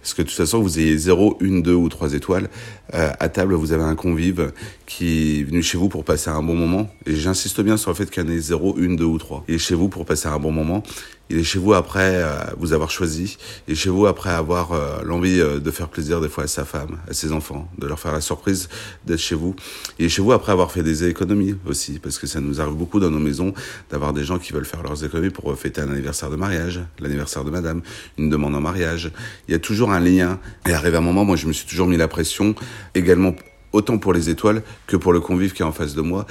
Parce 0.00 0.14
que 0.14 0.22
de 0.22 0.28
toute 0.28 0.36
façon, 0.36 0.60
vous 0.60 0.78
ayez 0.78 0.96
0, 0.96 1.38
1, 1.42 1.60
2 1.60 1.74
ou 1.74 1.88
3 1.88 2.14
étoiles, 2.14 2.48
euh, 2.94 3.10
à 3.18 3.28
table, 3.28 3.54
vous 3.54 3.72
avez 3.72 3.82
un 3.82 3.96
convive 3.96 4.52
qui 4.86 5.40
est 5.40 5.42
venu 5.42 5.62
chez 5.62 5.76
vous 5.76 5.88
pour 5.88 6.04
passer 6.04 6.30
un 6.30 6.42
bon 6.42 6.54
moment. 6.54 6.88
Et 7.06 7.14
j'insiste 7.14 7.60
bien 7.60 7.76
sur 7.76 7.90
le 7.90 7.96
fait 7.96 8.10
qu'il 8.10 8.22
y 8.22 8.26
en 8.26 8.30
ait 8.30 8.38
0, 8.38 8.76
1, 8.78 8.94
2 8.94 9.04
ou 9.04 9.18
3. 9.18 9.44
Il 9.48 9.56
est 9.56 9.58
chez 9.58 9.74
vous 9.74 9.88
pour 9.88 10.06
passer 10.06 10.28
un 10.28 10.38
bon 10.38 10.52
moment. 10.52 10.82
Il 11.30 11.38
est 11.38 11.44
chez 11.44 11.58
vous 11.58 11.74
après 11.74 12.22
euh, 12.22 12.36
vous 12.56 12.72
avoir 12.72 12.90
choisi. 12.90 13.36
Il 13.66 13.72
est 13.72 13.74
chez 13.74 13.90
vous 13.90 14.06
après 14.06 14.30
avoir 14.30 14.72
euh, 14.72 15.02
l'envie 15.04 15.40
euh, 15.40 15.60
de 15.60 15.70
faire 15.70 15.88
plaisir 15.88 16.20
des 16.20 16.28
fois 16.28 16.44
à 16.44 16.46
sa 16.46 16.64
femme, 16.64 16.98
à 17.08 17.12
ses 17.12 17.32
enfants, 17.32 17.68
de 17.76 17.86
leur 17.86 18.00
faire 18.00 18.12
la 18.12 18.22
surprise 18.22 18.68
d'être 19.04 19.18
chez 19.18 19.34
vous. 19.34 19.54
Il 19.98 20.06
est 20.06 20.08
chez 20.08 20.22
vous 20.22 20.32
après 20.32 20.52
avoir 20.52 20.72
fait 20.72 20.82
des 20.82 21.04
économies 21.04 21.54
aussi, 21.66 21.98
parce 21.98 22.18
que 22.18 22.26
ça 22.26 22.40
nous 22.40 22.60
arrive 22.60 22.74
beaucoup 22.74 22.98
dans 22.98 23.10
nos 23.10 23.18
maisons 23.18 23.52
d'avoir 23.90 24.14
des 24.14 24.24
gens 24.24 24.38
qui 24.38 24.52
veulent 24.52 24.64
faire 24.64 24.82
leurs 24.82 25.04
économies 25.04 25.30
pour 25.30 25.54
fêter 25.58 25.82
un 25.82 25.90
anniversaire 25.90 26.30
de 26.30 26.36
mariage, 26.36 26.80
l'anniversaire 26.98 27.44
de 27.44 27.50
madame, 27.50 27.82
une 28.16 28.30
demande 28.30 28.54
en 28.54 28.60
mariage. 28.60 29.12
Il 29.48 29.52
y 29.52 29.54
a 29.54 29.58
toujours 29.58 29.92
un 29.92 30.00
lien. 30.00 30.38
Et 30.66 30.72
arrivé 30.72 30.96
un 30.96 31.02
moment, 31.02 31.24
moi 31.24 31.36
je 31.36 31.46
me 31.46 31.52
suis 31.52 31.66
toujours 31.66 31.88
mis 31.88 31.98
la 31.98 32.08
pression, 32.08 32.54
également 32.94 33.34
autant 33.72 33.98
pour 33.98 34.12
les 34.12 34.30
étoiles 34.30 34.62
que 34.86 34.96
pour 34.96 35.12
le 35.12 35.20
convive 35.20 35.52
qui 35.52 35.62
est 35.62 35.66
en 35.66 35.72
face 35.72 35.94
de 35.94 36.00
moi, 36.00 36.26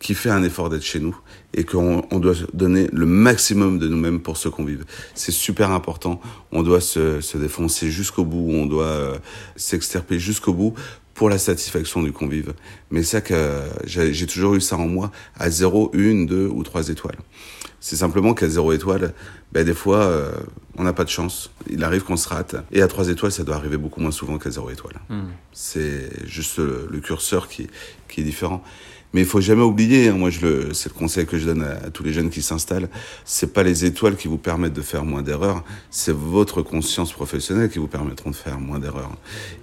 qui 0.00 0.14
fait 0.14 0.30
un 0.30 0.42
effort 0.42 0.70
d'être 0.70 0.82
chez 0.82 0.98
nous 0.98 1.16
et 1.54 1.64
qu'on 1.64 2.02
on 2.10 2.18
doit 2.18 2.34
donner 2.54 2.88
le 2.92 3.06
maximum 3.06 3.78
de 3.78 3.86
nous-mêmes 3.86 4.20
pour 4.20 4.36
ce 4.36 4.48
qu'on 4.48 4.64
vive. 4.64 4.84
C'est 5.14 5.30
super 5.30 5.70
important. 5.70 6.20
On 6.52 6.62
doit 6.62 6.80
se, 6.80 7.20
se 7.20 7.38
défoncer 7.38 7.90
jusqu'au 7.90 8.24
bout, 8.24 8.50
on 8.50 8.66
doit 8.66 8.84
euh, 8.84 9.18
s'extirper 9.56 10.18
jusqu'au 10.18 10.54
bout 10.54 10.74
pour 11.14 11.28
la 11.28 11.36
satisfaction 11.36 12.02
du 12.02 12.12
convive. 12.12 12.54
Mais 12.90 13.02
ça 13.02 13.20
que 13.20 13.60
j'ai 13.84 14.26
toujours 14.26 14.54
eu 14.54 14.60
ça 14.62 14.78
en 14.78 14.88
moi 14.88 15.12
à 15.38 15.50
0, 15.50 15.92
1, 15.94 16.24
2 16.24 16.46
ou 16.46 16.62
3 16.62 16.88
étoiles. 16.88 17.18
C'est 17.78 17.96
simplement 17.96 18.32
qu'à 18.32 18.48
0 18.48 18.72
étoile, 18.72 19.12
ben 19.52 19.64
des 19.64 19.74
fois, 19.74 19.98
euh, 19.98 20.32
on 20.76 20.84
n'a 20.84 20.94
pas 20.94 21.04
de 21.04 21.10
chance. 21.10 21.50
Il 21.68 21.84
arrive 21.84 22.04
qu'on 22.04 22.16
se 22.16 22.28
rate. 22.28 22.56
Et 22.72 22.80
à 22.80 22.88
3 22.88 23.08
étoiles, 23.08 23.32
ça 23.32 23.42
doit 23.42 23.56
arriver 23.56 23.76
beaucoup 23.76 24.00
moins 24.00 24.12
souvent 24.12 24.38
qu'à 24.38 24.50
0 24.50 24.70
étoile. 24.70 25.00
Hmm. 25.10 25.28
C'est 25.52 26.26
juste 26.26 26.58
le, 26.58 26.88
le, 26.90 27.00
curseur 27.00 27.48
qui, 27.48 27.68
qui 28.08 28.22
est 28.22 28.24
différent. 28.24 28.62
Mais 29.12 29.22
il 29.22 29.26
faut 29.26 29.40
jamais 29.40 29.62
oublier, 29.62 30.08
hein, 30.08 30.12
moi 30.12 30.30
je 30.30 30.40
le, 30.40 30.74
c'est 30.74 30.88
le 30.88 30.98
conseil 30.98 31.26
que 31.26 31.36
je 31.36 31.46
donne 31.46 31.62
à, 31.62 31.90
tous 31.90 32.04
les 32.04 32.12
jeunes 32.12 32.30
qui 32.30 32.42
s'installent, 32.42 32.88
c'est 33.24 33.52
pas 33.52 33.62
les 33.64 33.84
étoiles 33.84 34.16
qui 34.16 34.28
vous 34.28 34.38
permettent 34.38 34.72
de 34.72 34.82
faire 34.82 35.04
moins 35.04 35.22
d'erreurs, 35.22 35.64
c'est 35.90 36.14
votre 36.14 36.62
conscience 36.62 37.12
professionnelle 37.12 37.70
qui 37.70 37.80
vous 37.80 37.88
permettront 37.88 38.30
de 38.30 38.36
faire 38.36 38.60
moins 38.60 38.78
d'erreurs. 38.78 39.10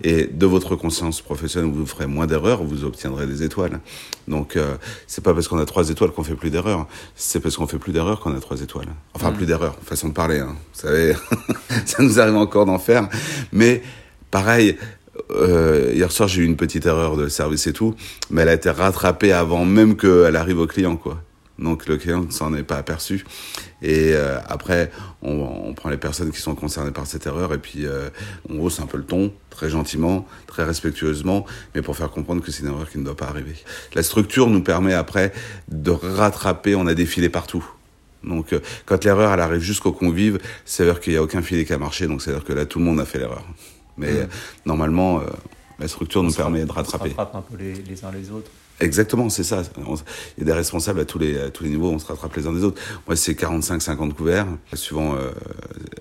Et 0.04 0.26
de 0.26 0.46
votre 0.46 0.76
conscience 0.76 1.22
professionnelle, 1.22 1.72
vous 1.72 1.86
ferez 1.86 2.08
moins 2.08 2.28
d'erreurs, 2.28 2.64
vous 2.64 2.84
obtiendrez 2.84 3.26
des 3.26 3.44
étoiles. 3.44 3.80
Donc 4.28 4.58
euh, 4.58 4.76
c'est 5.08 5.24
pas 5.24 5.34
parce 5.34 5.48
qu'on 5.48 5.60
a 5.60 5.66
trois 5.66 5.90
étoiles 5.90 6.12
qu'on 6.12 6.24
fait 6.24 6.36
plus 6.36 6.50
d'erreurs, 6.50 6.86
c'est 7.16 7.40
parce 7.40 7.56
qu'on 7.56 7.68
fait 7.68 7.80
plus 7.80 7.94
d'erreurs 7.94 8.20
qu'on 8.20 8.36
a 8.36 8.40
trois 8.42 8.62
étoiles. 8.62 8.90
Enfin 9.14 9.32
plus 9.32 9.46
d'erreurs, 9.46 9.78
façon 9.84 10.10
de 10.10 10.14
parler. 10.14 10.40
Hein. 10.40 10.58
Vous 10.74 10.82
savez, 10.82 11.14
ça 11.86 12.04
nous 12.04 12.20
arrive 12.20 12.36
encore 12.36 12.66
d'en 12.66 12.80
faire, 12.80 13.08
mais 13.54 13.82
pareil, 14.30 14.78
euh, 15.32 15.92
hier 15.94 16.12
soir, 16.12 16.28
j'ai 16.28 16.42
eu 16.42 16.46
une 16.46 16.58
petite 16.58 16.86
erreur 16.86 17.18
de 17.18 17.28
service 17.28 17.68
et 17.68 17.74
tout, 17.74 17.96
mais 18.30 18.42
elle 18.44 18.50
a 18.50 18.54
été 18.54 18.70
rattrapée 18.70 19.32
avant 19.32 19.66
même 19.66 19.98
qu'elle 19.98 20.36
arrive 20.36 20.60
au 20.60 20.68
client, 20.68 20.96
quoi. 20.96 21.22
Donc 21.60 21.88
le 21.88 21.98
client 21.98 22.24
ne 22.24 22.32
s'en 22.32 22.54
est 22.54 22.64
pas 22.64 22.78
aperçu. 22.78 23.26
Et 23.82 24.12
euh, 24.14 24.38
après, 24.48 24.92
on, 25.22 25.32
on, 25.66 25.74
prend 25.74 25.90
les 25.90 25.98
personnes 25.98 26.32
qui 26.32 26.40
sont 26.40 26.56
concernées 26.56 26.92
par 26.92 27.08
cette 27.08 27.26
erreur 27.26 27.54
et 27.54 27.58
puis 27.58 27.86
euh, 27.86 28.10
on 28.50 28.60
hausse 28.60 28.80
un 28.80 28.86
peu 28.86 28.98
le 28.98 29.04
ton, 29.04 29.34
très 29.50 29.70
gentiment, 29.70 30.28
très 30.46 30.64
respectueusement, 30.64 31.46
mais 31.74 31.82
pour 31.82 31.96
faire 31.98 32.12
comprendre 32.12 32.44
que 32.44 32.52
c'est 32.52 32.62
une 32.62 32.70
erreur 32.70 32.90
qui 32.90 33.00
ne 33.00 33.04
doit 33.04 33.18
pas 33.18 33.28
arriver. 33.28 33.56
La 33.96 34.04
structure 34.04 34.48
nous 34.50 34.62
permet 34.62 34.94
après 34.94 35.34
de 35.68 35.92
rattraper, 35.92 36.76
on 36.76 36.86
a 36.86 36.94
des 36.94 37.06
filets 37.06 37.30
partout. 37.30 37.66
Donc 38.24 38.54
euh, 38.54 38.60
quand 38.86 39.04
l'erreur 39.04 39.34
elle 39.34 39.40
arrive 39.40 39.62
jusqu'au 39.62 39.92
convive, 39.92 40.40
c'est-à-dire 40.66 41.00
qu'il 41.00 41.14
n'y 41.14 41.18
a 41.18 41.24
aucun 41.24 41.42
filet 41.42 41.66
qui 41.66 41.74
a 41.74 41.78
marché, 41.78 42.08
donc 42.08 42.22
c'est-à-dire 42.22 42.44
que 42.44 42.54
là 42.54 42.66
tout 42.66 42.80
le 42.80 42.86
monde 42.86 43.00
a 43.00 43.06
fait 43.06 43.20
l'erreur. 43.20 43.44
Mais 43.98 44.14
mm. 44.14 44.28
normalement, 44.66 45.20
euh, 45.20 45.24
la 45.80 45.88
structure 45.88 46.24
nous 46.24 46.34
permet 46.34 46.66
de 46.66 46.72
rattraper. 46.72 47.14
On 47.16 47.18
rattrape 47.18 47.36
un 47.36 47.42
peu 47.42 47.58
les, 47.58 47.74
les 47.74 48.06
uns 48.06 48.12
les 48.12 48.32
autres. 48.32 48.52
Exactement, 48.80 49.30
c'est 49.30 49.44
ça. 49.44 49.64
Il 50.38 50.40
y 50.40 50.42
a 50.44 50.46
des 50.46 50.54
responsables 50.54 51.00
à 51.00 51.06
tous 51.06 51.18
les, 51.18 51.50
tous 51.52 51.64
les 51.64 51.72
niveaux, 51.72 51.90
on 51.90 51.98
se 51.98 52.06
rattrape 52.06 52.36
les 52.36 52.46
uns 52.46 52.54
des 52.54 52.64
autres. 52.64 52.80
Moi, 53.08 53.16
c'est 53.16 53.34
45-50 53.34 54.14
couverts, 54.14 54.46
suivant 54.74 55.16
euh, 55.16 55.32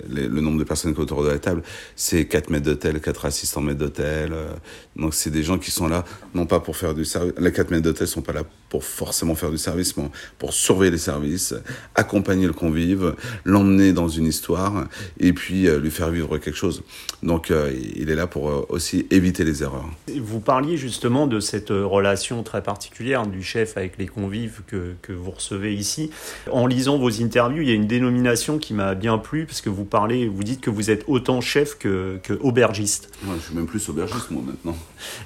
le 0.08 0.40
nombre 0.42 0.58
de 0.58 0.64
personnes 0.64 0.94
autour 0.98 1.22
de 1.22 1.28
la 1.28 1.38
table. 1.38 1.62
C'est 1.94 2.26
4 2.26 2.50
mètres 2.50 2.66
d'hôtel, 2.66 3.00
4 3.00 3.24
assistants 3.24 3.62
mètres 3.62 3.78
d'hôtel. 3.78 4.32
Euh, 4.34 4.52
donc, 4.94 5.14
c'est 5.14 5.30
des 5.30 5.42
gens 5.42 5.56
qui 5.56 5.70
sont 5.70 5.88
là, 5.88 6.04
non 6.34 6.44
pas 6.44 6.60
pour 6.60 6.76
faire 6.76 6.92
du 6.92 7.06
service. 7.06 7.32
Les 7.38 7.50
4 7.50 7.70
mètres 7.70 7.82
d'hôtel 7.82 8.06
sont 8.06 8.20
pas 8.20 8.34
là 8.34 8.42
pour 8.68 8.84
forcément 8.84 9.34
faire 9.34 9.50
du 9.50 9.58
service, 9.58 9.96
mais 9.96 10.10
pour 10.38 10.52
surveiller 10.52 10.90
les 10.90 10.98
services, 10.98 11.54
accompagner 11.94 12.46
le 12.46 12.52
convive, 12.52 13.14
l'emmener 13.44 13.94
dans 13.94 14.08
une 14.08 14.26
histoire, 14.26 14.86
et 15.18 15.32
puis 15.32 15.66
euh, 15.66 15.78
lui 15.78 15.90
faire 15.90 16.10
vivre 16.10 16.36
quelque 16.36 16.56
chose. 16.56 16.82
Donc, 17.22 17.50
il 17.96 18.10
est 18.10 18.14
là 18.14 18.26
pour 18.26 18.70
aussi 18.70 19.06
éviter 19.10 19.44
les 19.44 19.62
erreurs. 19.62 19.88
Vous 20.20 20.40
parliez 20.40 20.76
justement 20.76 21.26
de 21.26 21.40
cette 21.40 21.70
relation 21.70 22.42
très 22.42 22.62
particulière 22.66 23.26
du 23.28 23.44
chef 23.44 23.76
avec 23.76 23.96
les 23.96 24.08
convives 24.08 24.62
que, 24.66 24.94
que 25.00 25.12
vous 25.12 25.30
recevez 25.30 25.72
ici. 25.72 26.10
En 26.50 26.66
lisant 26.66 26.98
vos 26.98 27.22
interviews, 27.22 27.62
il 27.62 27.68
y 27.68 27.70
a 27.70 27.74
une 27.74 27.86
dénomination 27.86 28.58
qui 28.58 28.74
m'a 28.74 28.96
bien 28.96 29.18
plu, 29.18 29.46
parce 29.46 29.60
que 29.60 29.70
vous 29.70 29.84
parlez, 29.84 30.26
vous 30.26 30.42
dites 30.42 30.60
que 30.60 30.68
vous 30.68 30.90
êtes 30.90 31.04
autant 31.06 31.40
chef 31.40 31.78
que, 31.78 32.18
que 32.24 32.32
aubergiste. 32.32 33.10
Ouais, 33.24 33.36
je 33.38 33.46
suis 33.46 33.54
même 33.54 33.66
plus 33.66 33.88
aubergiste, 33.88 34.32
moi, 34.32 34.42
maintenant. 34.44 34.76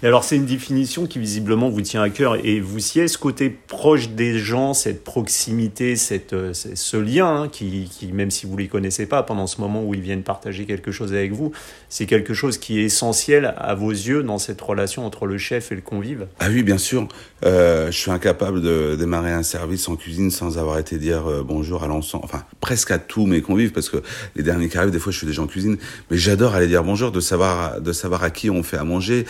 Et 0.02 0.06
alors, 0.06 0.22
c'est 0.22 0.36
une 0.36 0.44
définition 0.44 1.06
qui 1.06 1.18
visiblement 1.18 1.70
vous 1.70 1.80
tient 1.80 2.02
à 2.02 2.10
cœur, 2.10 2.36
et 2.44 2.60
vous 2.60 2.78
est 2.98 3.08
ce 3.08 3.16
côté 3.16 3.48
proche 3.48 4.10
des 4.10 4.38
gens, 4.38 4.74
cette 4.74 5.02
proximité, 5.02 5.96
cette, 5.96 6.34
euh, 6.34 6.52
ce 6.52 6.96
lien, 6.98 7.42
hein, 7.42 7.48
qui, 7.48 7.88
qui, 7.90 8.12
même 8.12 8.30
si 8.30 8.44
vous 8.44 8.56
ne 8.56 8.60
les 8.60 8.68
connaissez 8.68 9.06
pas, 9.06 9.22
pendant 9.22 9.46
ce 9.46 9.62
moment 9.62 9.82
où 9.82 9.94
ils 9.94 10.02
viennent 10.02 10.22
partager 10.22 10.66
quelque 10.66 10.92
chose 10.92 11.14
avec 11.14 11.32
vous, 11.32 11.52
c'est 11.88 12.04
quelque 12.04 12.34
chose 12.34 12.58
qui 12.58 12.80
est 12.80 12.84
essentiel 12.84 13.54
à 13.56 13.74
vos 13.74 13.90
yeux 13.90 14.22
dans 14.22 14.38
cette 14.38 14.60
relation 14.60 15.06
entre 15.06 15.26
le 15.26 15.38
chef 15.38 15.72
et 15.72 15.74
le 15.74 15.80
convive 15.80 16.26
Ah 16.38 16.48
oui, 16.50 16.62
bien 16.62 16.78
sûr. 16.78 17.08
Euh, 17.44 17.86
je 17.90 17.96
suis 17.96 18.10
incapable 18.10 18.60
de 18.60 18.96
démarrer 18.98 19.32
un 19.32 19.42
service 19.42 19.88
en 19.88 19.96
cuisine 19.96 20.30
sans 20.30 20.58
avoir 20.58 20.78
été 20.78 20.98
dire 20.98 21.26
euh, 21.26 21.42
bonjour 21.42 21.82
à 21.82 21.86
l'ensemble, 21.86 22.24
enfin 22.24 22.44
presque 22.60 22.90
à 22.90 22.98
tous 22.98 23.26
mes 23.26 23.40
convives, 23.40 23.72
parce 23.72 23.88
que 23.88 24.02
les 24.36 24.42
derniers 24.42 24.68
qui 24.68 24.76
arrivent, 24.76 24.90
des 24.90 24.98
fois 24.98 25.10
je 25.10 25.18
suis 25.18 25.26
déjà 25.26 25.40
en 25.40 25.46
cuisine, 25.46 25.78
mais 26.10 26.18
j'adore 26.18 26.54
aller 26.54 26.66
dire 26.66 26.84
bonjour, 26.84 27.12
de 27.12 27.20
savoir, 27.20 27.80
de 27.80 27.92
savoir 27.92 28.22
à 28.24 28.30
qui 28.30 28.50
on 28.50 28.62
fait 28.62 28.76
à 28.76 28.84
manger, 28.84 29.24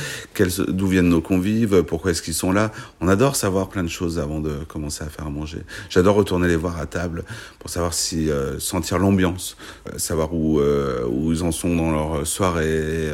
d'où 0.69 0.89
viennent 0.89 1.09
nos 1.09 1.21
convives, 1.21 1.83
pourquoi 1.85 2.11
est-ce 2.11 2.23
qu'ils 2.23 2.35
sont 2.35 2.53
là. 2.53 2.73
On 3.01 3.07
adore 3.07 3.37
savoir 3.37 3.69
plein 3.69 3.85
de 3.85 3.89
choses 3.89 4.19
avant 4.19 4.41
de 4.41 4.65
commencer 4.67 5.05
à 5.05 5.09
faire 5.09 5.27
à 5.27 5.31
manger. 5.31 5.59
J'adore 5.89 6.17
retourner 6.17 6.49
les 6.49 6.57
voir 6.57 6.81
à 6.81 6.87
table 6.87 7.25
pour 7.61 7.71
savoir 7.71 7.95
si 7.95 8.29
euh, 8.31 8.59
sentir 8.59 8.99
l'ambiance, 8.99 9.57
savoir 9.97 10.35
où 10.35 10.61
où 10.61 11.33
ils 11.33 11.43
en 11.43 11.53
sont 11.53 11.75
dans 11.75 11.91
leur 11.91 12.27
soirée, 12.27 13.11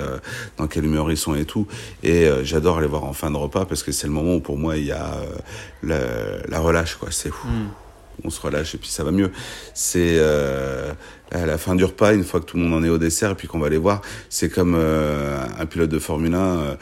dans 0.57 0.67
quelle 0.67 0.85
humeur 0.85 1.11
ils 1.11 1.17
sont 1.17 1.35
et 1.35 1.45
tout. 1.45 1.67
Et 2.03 2.29
j'adore 2.43 2.79
aller 2.79 2.87
voir 2.87 3.05
en 3.05 3.13
fin 3.13 3.31
de 3.31 3.37
repas 3.37 3.65
parce 3.65 3.83
que 3.83 3.93
c'est 3.93 4.07
le 4.07 4.13
moment 4.13 4.37
où 4.37 4.41
pour 4.41 4.57
moi 4.57 4.77
il 4.87 4.91
y 4.91 4.93
a 4.93 5.17
euh, 5.91 6.41
la, 6.49 6.61
relâche, 6.61 6.97
quoi. 6.97 7.11
C'est. 7.11 7.31
Hmm. 7.31 7.69
On 8.25 8.31
se 8.31 8.41
relâche 8.41 8.75
et 8.75 8.79
puis 8.79 8.89
ça 8.89 9.05
va 9.05 9.11
mieux. 9.11 9.31
C'est 9.75 10.17
euh, 10.19 10.95
à 11.33 11.45
la 11.45 11.59
fin 11.59 11.75
du 11.75 11.85
repas, 11.85 12.15
une 12.15 12.25
fois 12.25 12.41
que 12.41 12.47
tout 12.47 12.57
le 12.57 12.63
monde 12.63 12.75
en 12.75 12.85
est 12.85 12.89
au 12.89 12.99
dessert 12.99 13.33
et 13.33 13.35
puis 13.35 13.49
qu'on 13.49 13.59
va 13.59 13.69
les 13.69 13.79
voir, 13.79 14.01
c'est 14.29 14.49
comme 14.49 14.75
euh, 14.77 15.45
un 15.59 15.67
pilote 15.67 15.91
de 15.91 15.99
Formule 15.99 16.35
1 16.35 16.77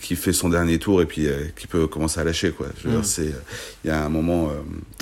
qui 0.00 0.16
fait 0.16 0.32
son 0.32 0.48
dernier 0.48 0.78
tour 0.78 1.02
et 1.02 1.06
puis 1.06 1.26
qui 1.56 1.66
peut 1.66 1.86
commencer 1.86 2.20
à 2.20 2.24
lâcher 2.24 2.50
quoi. 2.50 2.66
Je 2.78 2.84
veux 2.84 2.90
dire, 2.90 3.00
hmm. 3.00 3.04
c'est 3.04 3.34
il 3.84 3.88
y 3.88 3.90
a 3.90 4.02
un 4.02 4.08
moment 4.08 4.50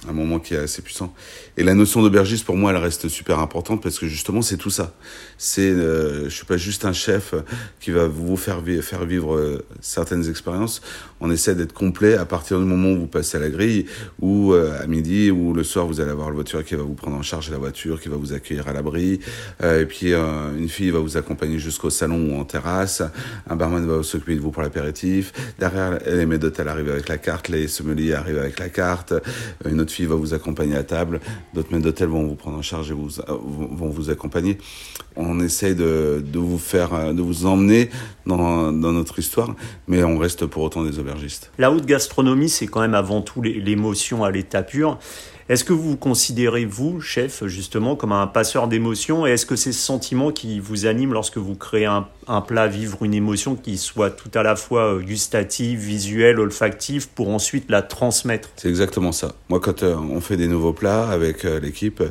un 0.09 0.13
moment 0.13 0.39
qui 0.39 0.55
est 0.55 0.59
assez 0.59 0.83
puissant. 0.83 1.15
Et 1.57 1.63
la 1.63 1.75
notion 1.75 2.03
d'aubergiste 2.03 2.45
pour 2.45 2.57
moi 2.57 2.73
elle 2.73 2.77
reste 2.79 3.09
super 3.09 3.39
importante 3.39 3.83
parce 3.83 3.99
que 3.99 4.07
justement 4.07 4.43
c'est 4.43 4.57
tout 4.57 4.71
ça. 4.71 4.95
C'est 5.37 5.73
je 5.73 6.29
suis 6.29 6.47
pas 6.47 6.57
juste 6.57 6.85
un 6.85 6.93
chef 6.93 7.35
qui 7.81 7.91
va 7.93 8.07
vous 8.07 8.37
faire 8.37 8.63
faire 8.83 9.05
vivre 9.05 9.63
certaines 9.81 10.29
expériences. 10.29 10.83
On 11.21 11.31
essaie 11.31 11.55
d'être 11.55 11.73
complet 11.73 12.15
à 12.15 12.25
partir 12.25 12.59
du 12.59 12.65
moment 12.65 12.91
où 12.91 13.01
vous 13.01 13.07
passez 13.07 13.37
à 13.37 13.41
la 13.41 13.51
grille 13.51 13.87
ou 14.21 14.55
à 14.55 14.87
midi 14.87 15.31
ou 15.31 15.53
le 15.53 15.63
soir 15.63 15.87
vous 15.87 16.01
allez 16.01 16.11
avoir 16.11 16.31
le 16.31 16.35
voiture 16.35 16.65
qui 16.65 16.75
va 16.75 16.83
vous 16.83 16.95
prendre 16.95 17.17
en 17.17 17.23
charge 17.23 17.51
la 17.51 17.59
voiture 17.59 18.01
qui 18.01 18.09
va 18.09 18.17
vous 18.17 18.33
accueillir 18.33 18.67
à 18.69 18.73
la 18.73 18.83
euh, 18.97 19.83
et 19.83 19.87
puis 19.87 20.13
euh, 20.13 20.57
une 20.57 20.69
fille 20.69 20.91
va 20.91 20.99
vous 20.99 21.17
accompagner 21.17 21.59
jusqu'au 21.59 21.91
salon 21.91 22.35
ou 22.35 22.41
en 22.41 22.45
terrasse, 22.45 23.03
un 23.49 23.57
barman 23.57 23.85
va 23.87 24.03
s'occuper 24.03 24.35
de 24.37 24.41
vous 24.41 24.51
pour 24.51 24.63
l'apéritif, 24.63 25.33
derrière 25.59 25.99
les 26.07 26.27
maîtres 26.27 26.43
d'hôtel 26.43 26.69
arrivent 26.69 26.91
avec 26.91 27.09
la 27.09 27.19
carte, 27.19 27.49
les 27.49 27.69
sommeliers 27.69 28.15
arrivent 28.15 28.39
avec 28.39 28.59
la 28.59 28.69
carte, 28.69 29.13
euh, 29.13 29.21
une 29.71 29.81
autre 29.81 29.93
fille 29.93 30.07
va 30.07 30.15
vous 30.15 30.35
accompagner 30.35 30.77
à 30.77 30.85
table, 30.85 31.21
d'autres 31.55 31.73
maîtres 31.73 31.85
d'hôtel 31.85 32.09
vont 32.09 32.27
vous 32.27 32.35
prendre 32.35 32.59
en 32.59 32.63
charge 32.63 32.91
et 32.91 32.95
vous, 32.95 33.09
vont 33.29 33.91
vous 33.91 34.11
accompagner. 34.11 34.59
On 35.17 35.41
essaye 35.41 35.75
de, 35.75 36.23
vous 36.35 36.59
faire, 36.59 37.13
de 37.13 37.21
vous 37.21 37.45
emmener 37.47 37.91
dans 38.25 38.71
notre 38.73 39.19
histoire, 39.19 39.57
mais 39.89 40.05
on 40.05 40.17
reste 40.17 40.47
pour 40.47 40.63
autant 40.63 40.85
des 40.85 41.01
aubergistes. 41.01 41.51
La 41.59 41.73
haute 41.73 41.87
gastronomie, 41.87 42.49
c'est 42.49 42.69
quand 42.69 42.81
même 42.81 42.95
avant 42.95 43.21
tout 43.21 43.43
l'émotion 43.43 44.25
à 44.25 44.31
l'état 44.31 44.63
pur. 44.63 44.99
Est-ce 45.49 45.65
que 45.65 45.73
vous 45.73 45.91
vous 45.91 45.97
considérez, 45.97 46.67
vous, 46.67 47.01
chef, 47.01 47.47
justement, 47.47 47.97
comme 47.97 48.13
un 48.13 48.27
passeur 48.27 48.69
d'émotions 48.69 49.27
Et 49.27 49.31
est-ce 49.31 49.47
que 49.47 49.57
c'est 49.57 49.73
ce 49.73 49.81
sentiment 49.81 50.31
qui 50.31 50.61
vous 50.61 50.85
anime 50.85 51.15
lorsque 51.15 51.39
vous 51.39 51.55
créez 51.55 51.87
un, 51.87 52.07
plat, 52.43 52.67
vivre 52.67 53.03
une 53.03 53.15
émotion 53.15 53.57
qui 53.57 53.79
soit 53.79 54.11
tout 54.11 54.31
à 54.35 54.43
la 54.43 54.57
fois 54.57 54.97
euh, 54.97 55.01
gustative, 55.01 55.79
visuelle, 55.79 56.39
olfactive, 56.39 57.09
pour 57.09 57.31
ensuite 57.31 57.71
la 57.71 57.81
transmettre? 57.81 58.51
C'est 58.57 58.69
exactement 58.69 59.11
ça. 59.11 59.33
Moi, 59.49 59.59
quand 59.59 59.83
euh, 59.83 59.97
on 59.97 60.21
fait 60.21 60.37
des 60.37 60.49
nouveaux 60.49 60.75
plats 60.75 61.09
avec 61.09 61.47
euh, 61.47 61.59
l'équipe, 61.61 62.03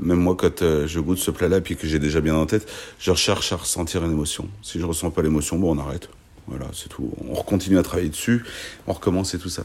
même 0.00 0.20
moi, 0.20 0.34
quand 0.34 0.86
je 0.86 1.00
goûte 1.00 1.18
ce 1.18 1.30
plat-là, 1.30 1.60
puis 1.60 1.76
que 1.76 1.86
j'ai 1.86 1.98
déjà 1.98 2.22
bien 2.22 2.36
en 2.36 2.46
tête, 2.46 2.66
je 2.98 3.10
recherche 3.10 3.52
à 3.52 3.56
ressentir 3.56 4.02
une 4.02 4.12
émotion. 4.12 4.48
Si 4.62 4.80
je 4.80 4.86
ressens 4.86 5.10
pas 5.10 5.20
l'émotion, 5.20 5.58
bon, 5.58 5.76
on 5.76 5.78
arrête. 5.78 6.08
Voilà, 6.48 6.66
c'est 6.72 6.88
tout. 6.88 7.10
On 7.28 7.42
continue 7.42 7.78
à 7.78 7.82
travailler 7.82 8.08
dessus, 8.08 8.42
on 8.86 8.94
recommence 8.94 9.34
et 9.34 9.38
tout 9.38 9.50
ça. 9.50 9.64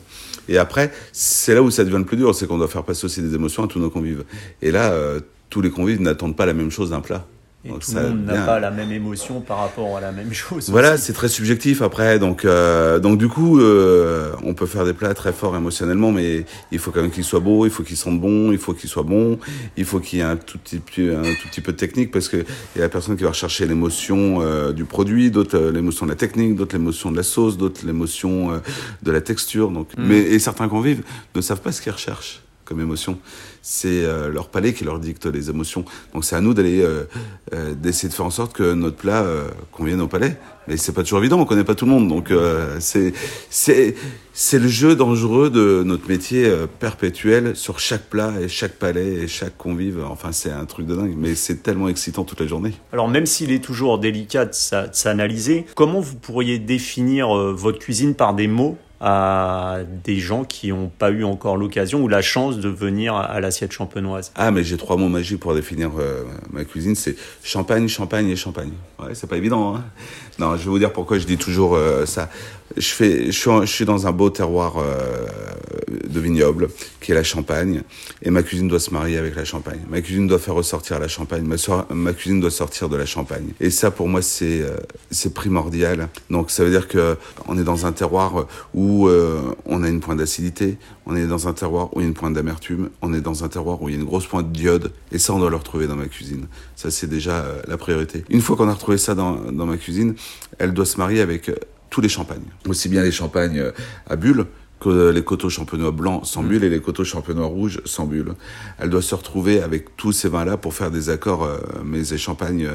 Et 0.50 0.58
après, 0.58 0.92
c'est 1.14 1.54
là 1.54 1.62
où 1.62 1.72
ça 1.72 1.86
devient 1.86 1.98
le 1.98 2.06
plus 2.06 2.18
dur, 2.18 2.36
c'est 2.36 2.46
qu'on 2.46 2.58
doit 2.58 2.68
faire 2.68 2.84
passer 2.84 3.06
aussi 3.06 3.22
des 3.22 3.34
émotions 3.34 3.64
à 3.64 3.68
tous 3.68 3.80
nos 3.80 3.90
convives. 3.90 4.26
Et 4.62 4.72
là, 4.72 4.92
euh, 4.92 5.22
tous 5.50 5.62
les 5.62 5.70
convives 5.70 6.02
n'attendent 6.02 6.36
pas 6.36 6.46
la 6.46 6.54
même 6.54 6.72
chose 6.72 6.90
d'un 6.90 7.00
plat. 7.00 7.26
Et 7.66 7.70
tout 7.70 7.96
le 7.96 8.02
monde 8.02 8.26
n'a 8.26 8.46
pas 8.46 8.60
la 8.60 8.72
même 8.72 8.92
émotion 8.92 9.40
par 9.40 9.60
rapport 9.60 9.96
à 9.98 10.02
la 10.02 10.12
même 10.12 10.34
chose. 10.34 10.70
Voilà, 10.70 10.98
c'est 10.98 11.14
très 11.14 11.30
subjectif 11.30 11.82
après. 11.82 12.20
Donc, 12.20 12.44
euh, 12.44 13.00
donc 13.00 13.18
du 13.18 13.28
coup, 13.30 13.60
euh, 13.60 14.34
on 14.44 14.54
peut 14.54 14.66
faire 14.66 14.86
des 14.86 14.94
plats 14.94 15.14
très 15.14 15.32
forts 15.32 15.56
émotionnellement, 15.56 16.12
mais 16.12 16.46
il 16.72 16.80
faut 16.80 16.92
quand 16.92 17.02
même 17.02 17.12
qu'ils 17.12 17.24
soient 17.24 17.40
beaux, 17.40 17.66
il 17.66 17.72
faut 17.72 17.84
qu'ils 17.84 17.98
sentent 17.98 18.20
bon, 18.20 18.52
il 18.52 18.58
faut 18.58 18.74
qu'ils 18.74 18.90
soient 18.90 19.04
bons, 19.04 19.40
il 19.78 19.86
faut 19.86 20.00
qu'il 20.00 20.20
y 20.20 20.22
ait 20.22 20.26
un 20.26 20.36
tout 20.36 20.58
petit 20.58 20.80
peu, 20.80 21.16
un 21.16 21.24
tout 21.24 21.48
petit 21.50 21.62
peu 21.62 21.72
de 21.72 21.78
technique 21.78 22.12
parce 22.12 22.28
que 22.28 22.38
il 22.38 22.80
y 22.80 22.82
a 22.82 22.86
la 22.86 22.90
personne 22.90 23.16
qui 23.16 23.24
va 23.24 23.30
rechercher 23.30 23.66
l'émotion 23.66 24.42
euh, 24.42 24.74
du 24.74 24.86
produit, 24.86 25.32
d'autres 25.32 25.58
euh, 25.58 25.72
l'émotion 25.72 26.06
de 26.06 26.12
la 26.12 26.18
technique, 26.18 26.56
d'autres 26.56 26.76
l'émotion 26.76 27.12
de 27.12 27.18
la 27.18 27.24
sauce, 27.24 27.58
d'autres 27.58 27.86
l'émotion 27.86 28.52
euh, 28.52 28.60
de 29.02 29.12
la 29.12 29.22
texture. 29.22 29.72
Donc, 29.72 29.90
mm. 29.98 30.04
mais 30.06 30.20
et 30.20 30.40
certains 30.40 30.68
convives 30.68 31.04
ne 31.36 31.42
savent 31.42 31.62
pas 31.62 31.72
ce 31.72 31.82
qu'ils 31.82 31.92
recherchent 31.92 32.42
émotion. 32.82 33.20
C'est 33.62 34.04
euh, 34.04 34.30
leur 34.30 34.50
palais 34.50 34.74
qui 34.74 34.84
leur 34.84 35.00
dicte 35.00 35.26
les 35.26 35.50
émotions. 35.50 35.86
Donc 36.14 36.26
c'est 36.26 36.36
à 36.36 36.42
nous 36.42 36.54
d'aller 36.54 36.82
euh, 36.82 37.06
euh, 37.54 37.74
d'essayer 37.74 38.10
de 38.10 38.14
faire 38.14 38.26
en 38.26 38.30
sorte 38.30 38.54
que 38.54 38.74
notre 38.74 38.98
plat 38.98 39.26
convienne 39.72 40.02
au 40.02 40.08
palais. 40.08 40.38
Mais 40.68 40.78
c'est 40.78 40.94
pas 40.94 41.04
toujours 41.04 41.20
évident, 41.20 41.40
on 41.40 41.46
connaît 41.46 41.64
pas 41.64 41.76
tout 41.76 41.86
le 41.86 41.92
monde. 41.92 42.08
Donc 42.08 42.32
c'est 42.80 43.14
c'est 43.50 43.96
c'est 44.34 44.60
le 44.60 44.68
jeu 44.68 44.96
dangereux 44.96 45.50
de 45.50 45.84
notre 45.86 46.08
métier 46.08 46.50
perpétuel 46.80 47.56
sur 47.56 47.80
chaque 47.80 48.10
plat 48.10 48.34
et 48.42 48.48
chaque 48.48 48.74
palais 48.74 49.14
et 49.14 49.28
chaque 49.28 49.58
convive. 49.58 50.04
Enfin 50.10 50.32
c'est 50.32 50.52
un 50.52 50.66
truc 50.66 50.86
de 50.86 50.96
dingue, 50.96 51.16
mais 51.18 51.36
c'est 51.36 51.64
tellement 51.64 51.90
excitant 51.90 52.24
toute 52.24 52.40
la 52.40 52.48
journée. 52.48 52.74
Alors 52.94 53.10
même 53.10 53.26
s'il 53.26 53.52
est 53.52 53.64
toujours 53.64 54.00
délicat 54.00 54.46
de 54.46 54.54
s'analyser, 54.54 55.66
comment 55.76 56.00
vous 56.00 56.16
pourriez 56.16 56.60
définir 56.60 57.34
votre 57.34 57.80
cuisine 57.80 58.16
par 58.16 58.34
des 58.34 58.48
mots 58.48 58.78
à 59.06 59.80
des 60.06 60.18
gens 60.18 60.46
qui 60.46 60.70
n'ont 60.70 60.88
pas 60.88 61.12
eu 61.12 61.26
encore 61.26 61.58
l'occasion 61.58 62.02
ou 62.02 62.08
la 62.08 62.22
chance 62.22 62.58
de 62.60 62.70
venir 62.70 63.14
à, 63.16 63.42
l'assiette 63.42 63.74
champenoise 63.74 64.32
Ah, 64.36 64.50
mais 64.50 64.64
j'ai 64.64 64.78
trois 64.78 64.96
mots 64.96 65.10
magiques 65.10 65.42
pour 65.42 65.54
définir 65.54 65.92
euh, 66.00 66.24
ma 66.52 66.64
cuisine, 66.64 66.96
c'est 66.96 67.18
champagne, 67.44 67.90
champagne 67.90 68.30
et 68.30 68.38
champagne. 68.38 68.72
Ouais, 69.00 69.14
c'est 69.14 69.28
pas 69.28 69.36
évident. 69.36 69.76
Hein 69.76 69.84
non, 70.40 70.56
je 70.56 70.64
vais 70.64 70.70
vous 70.70 70.80
dire 70.80 70.94
pourquoi 70.94 71.20
je 71.20 71.26
dis 71.26 71.38
toujours 71.38 71.76
euh, 71.76 72.06
ça. 72.06 72.30
Je, 72.78 73.66
suis, 73.66 73.86
dans 73.86 74.08
un 74.08 74.12
beau 74.12 74.30
terroir 74.30 74.78
euh, 74.78 75.26
de 76.08 76.20
vignoble, 76.20 76.70
qui 77.02 77.12
est 77.12 77.16
la 77.16 77.24
Champagne, 77.24 77.82
et 78.22 78.30
ma 78.30 78.44
cuisine 78.44 78.68
doit 78.68 78.80
se 78.80 78.92
marier 78.92 79.18
avec 79.18 79.36
la 79.36 79.46
Champagne. 79.46 79.80
Ma 79.90 80.02
cuisine 80.02 80.28
doit 80.28 80.40
faire 80.40 80.56
ressortir 80.56 81.00
la 81.00 81.08
Champagne, 81.08 81.44
ma, 81.44 82.14
cuisine 82.14 82.40
doit 82.40 82.52
sortir 82.52 82.90
de 82.90 82.96
la 82.96 83.06
Champagne. 83.06 83.50
Et 83.60 83.70
ça, 83.70 83.92
pour 83.92 84.08
moi, 84.08 84.22
c'est 84.22 84.62
euh, 84.62 84.78
c'est 85.12 85.34
primordial. 85.34 86.10
Donc, 86.30 86.52
ça 86.52 86.64
veut 86.64 86.72
dire 86.72 86.88
que 86.88 87.18
on 87.48 87.58
est 87.58 87.64
dans 87.64 87.86
un 87.86 87.92
terroir 87.92 88.48
où 88.74 89.10
on 89.66 89.84
a 89.84 89.88
une 89.88 90.00
pointe 90.00 90.18
d'acidité, 90.18 90.78
on 91.06 91.16
est 91.16 91.28
dans 91.28 91.48
un 91.48 91.54
terroir 91.54 91.96
où 91.96 92.00
il 92.00 92.04
y 92.04 92.06
a 92.06 92.08
une 92.08 92.14
pointe 92.14 92.34
d'amertume, 92.34 92.90
on 93.02 93.14
est 93.14 93.22
dans 93.22 93.44
un 93.44 93.50
terroir 93.50 93.82
où 93.82 93.90
il 93.90 93.96
y 93.96 93.98
a 93.98 94.00
une 94.00 94.06
grosse 94.06 94.26
pointe 94.26 94.52
d'iode, 94.52 94.92
et 95.12 95.20
ça, 95.20 95.34
on 95.34 95.40
doit 95.40 95.50
le 95.50 95.56
retrouver 95.56 95.88
dans 95.88 95.96
ma 95.96 96.08
cuisine. 96.08 96.48
Ça, 96.76 96.92
c'est 96.92 97.08
déjà 97.08 97.46
la 97.68 97.78
priorité. 97.78 98.24
Une 98.30 98.42
fois 98.42 98.56
qu'on 98.56 98.68
a 98.68 98.74
retrouvé 98.74 98.98
ça 98.98 99.16
dans, 99.16 99.36
ma 99.52 99.78
cuisine, 99.78 100.16
elle 100.60 100.74
doit 100.74 100.86
se 100.86 100.98
marier 100.98 101.22
avec 101.22 101.50
euh, 101.50 101.56
tous 101.94 102.02
les 102.02 102.10
champagnes. 102.10 102.50
Aussi 102.68 102.90
bien 102.90 103.04
les 103.04 103.12
champagnes 103.12 103.60
euh, 103.60 103.72
à 104.10 104.16
bulles 104.16 104.48
que 104.80 105.12
les 105.12 105.24
coteaux 105.24 105.50
champenois 105.50 105.92
blancs 105.92 106.26
sans 106.26 106.42
mm. 106.42 106.48
bulles 106.48 106.64
et 106.64 106.70
les 106.70 106.82
coteaux 106.82 107.04
champenois 107.04 107.46
rouges 107.46 107.82
sans 107.86 108.06
bulles. 108.06 108.34
Elle 108.80 108.90
doit 108.90 109.04
se 109.04 109.14
retrouver 109.14 109.62
avec 109.62 109.96
tous 109.96 110.12
ces 110.12 110.28
vins-là 110.28 110.58
pour 110.58 110.74
faire 110.74 110.90
des 110.90 111.12
accords 111.12 111.44
euh, 111.44 111.60
mais 111.86 112.02
des 112.02 112.18
champagnes 112.18 112.68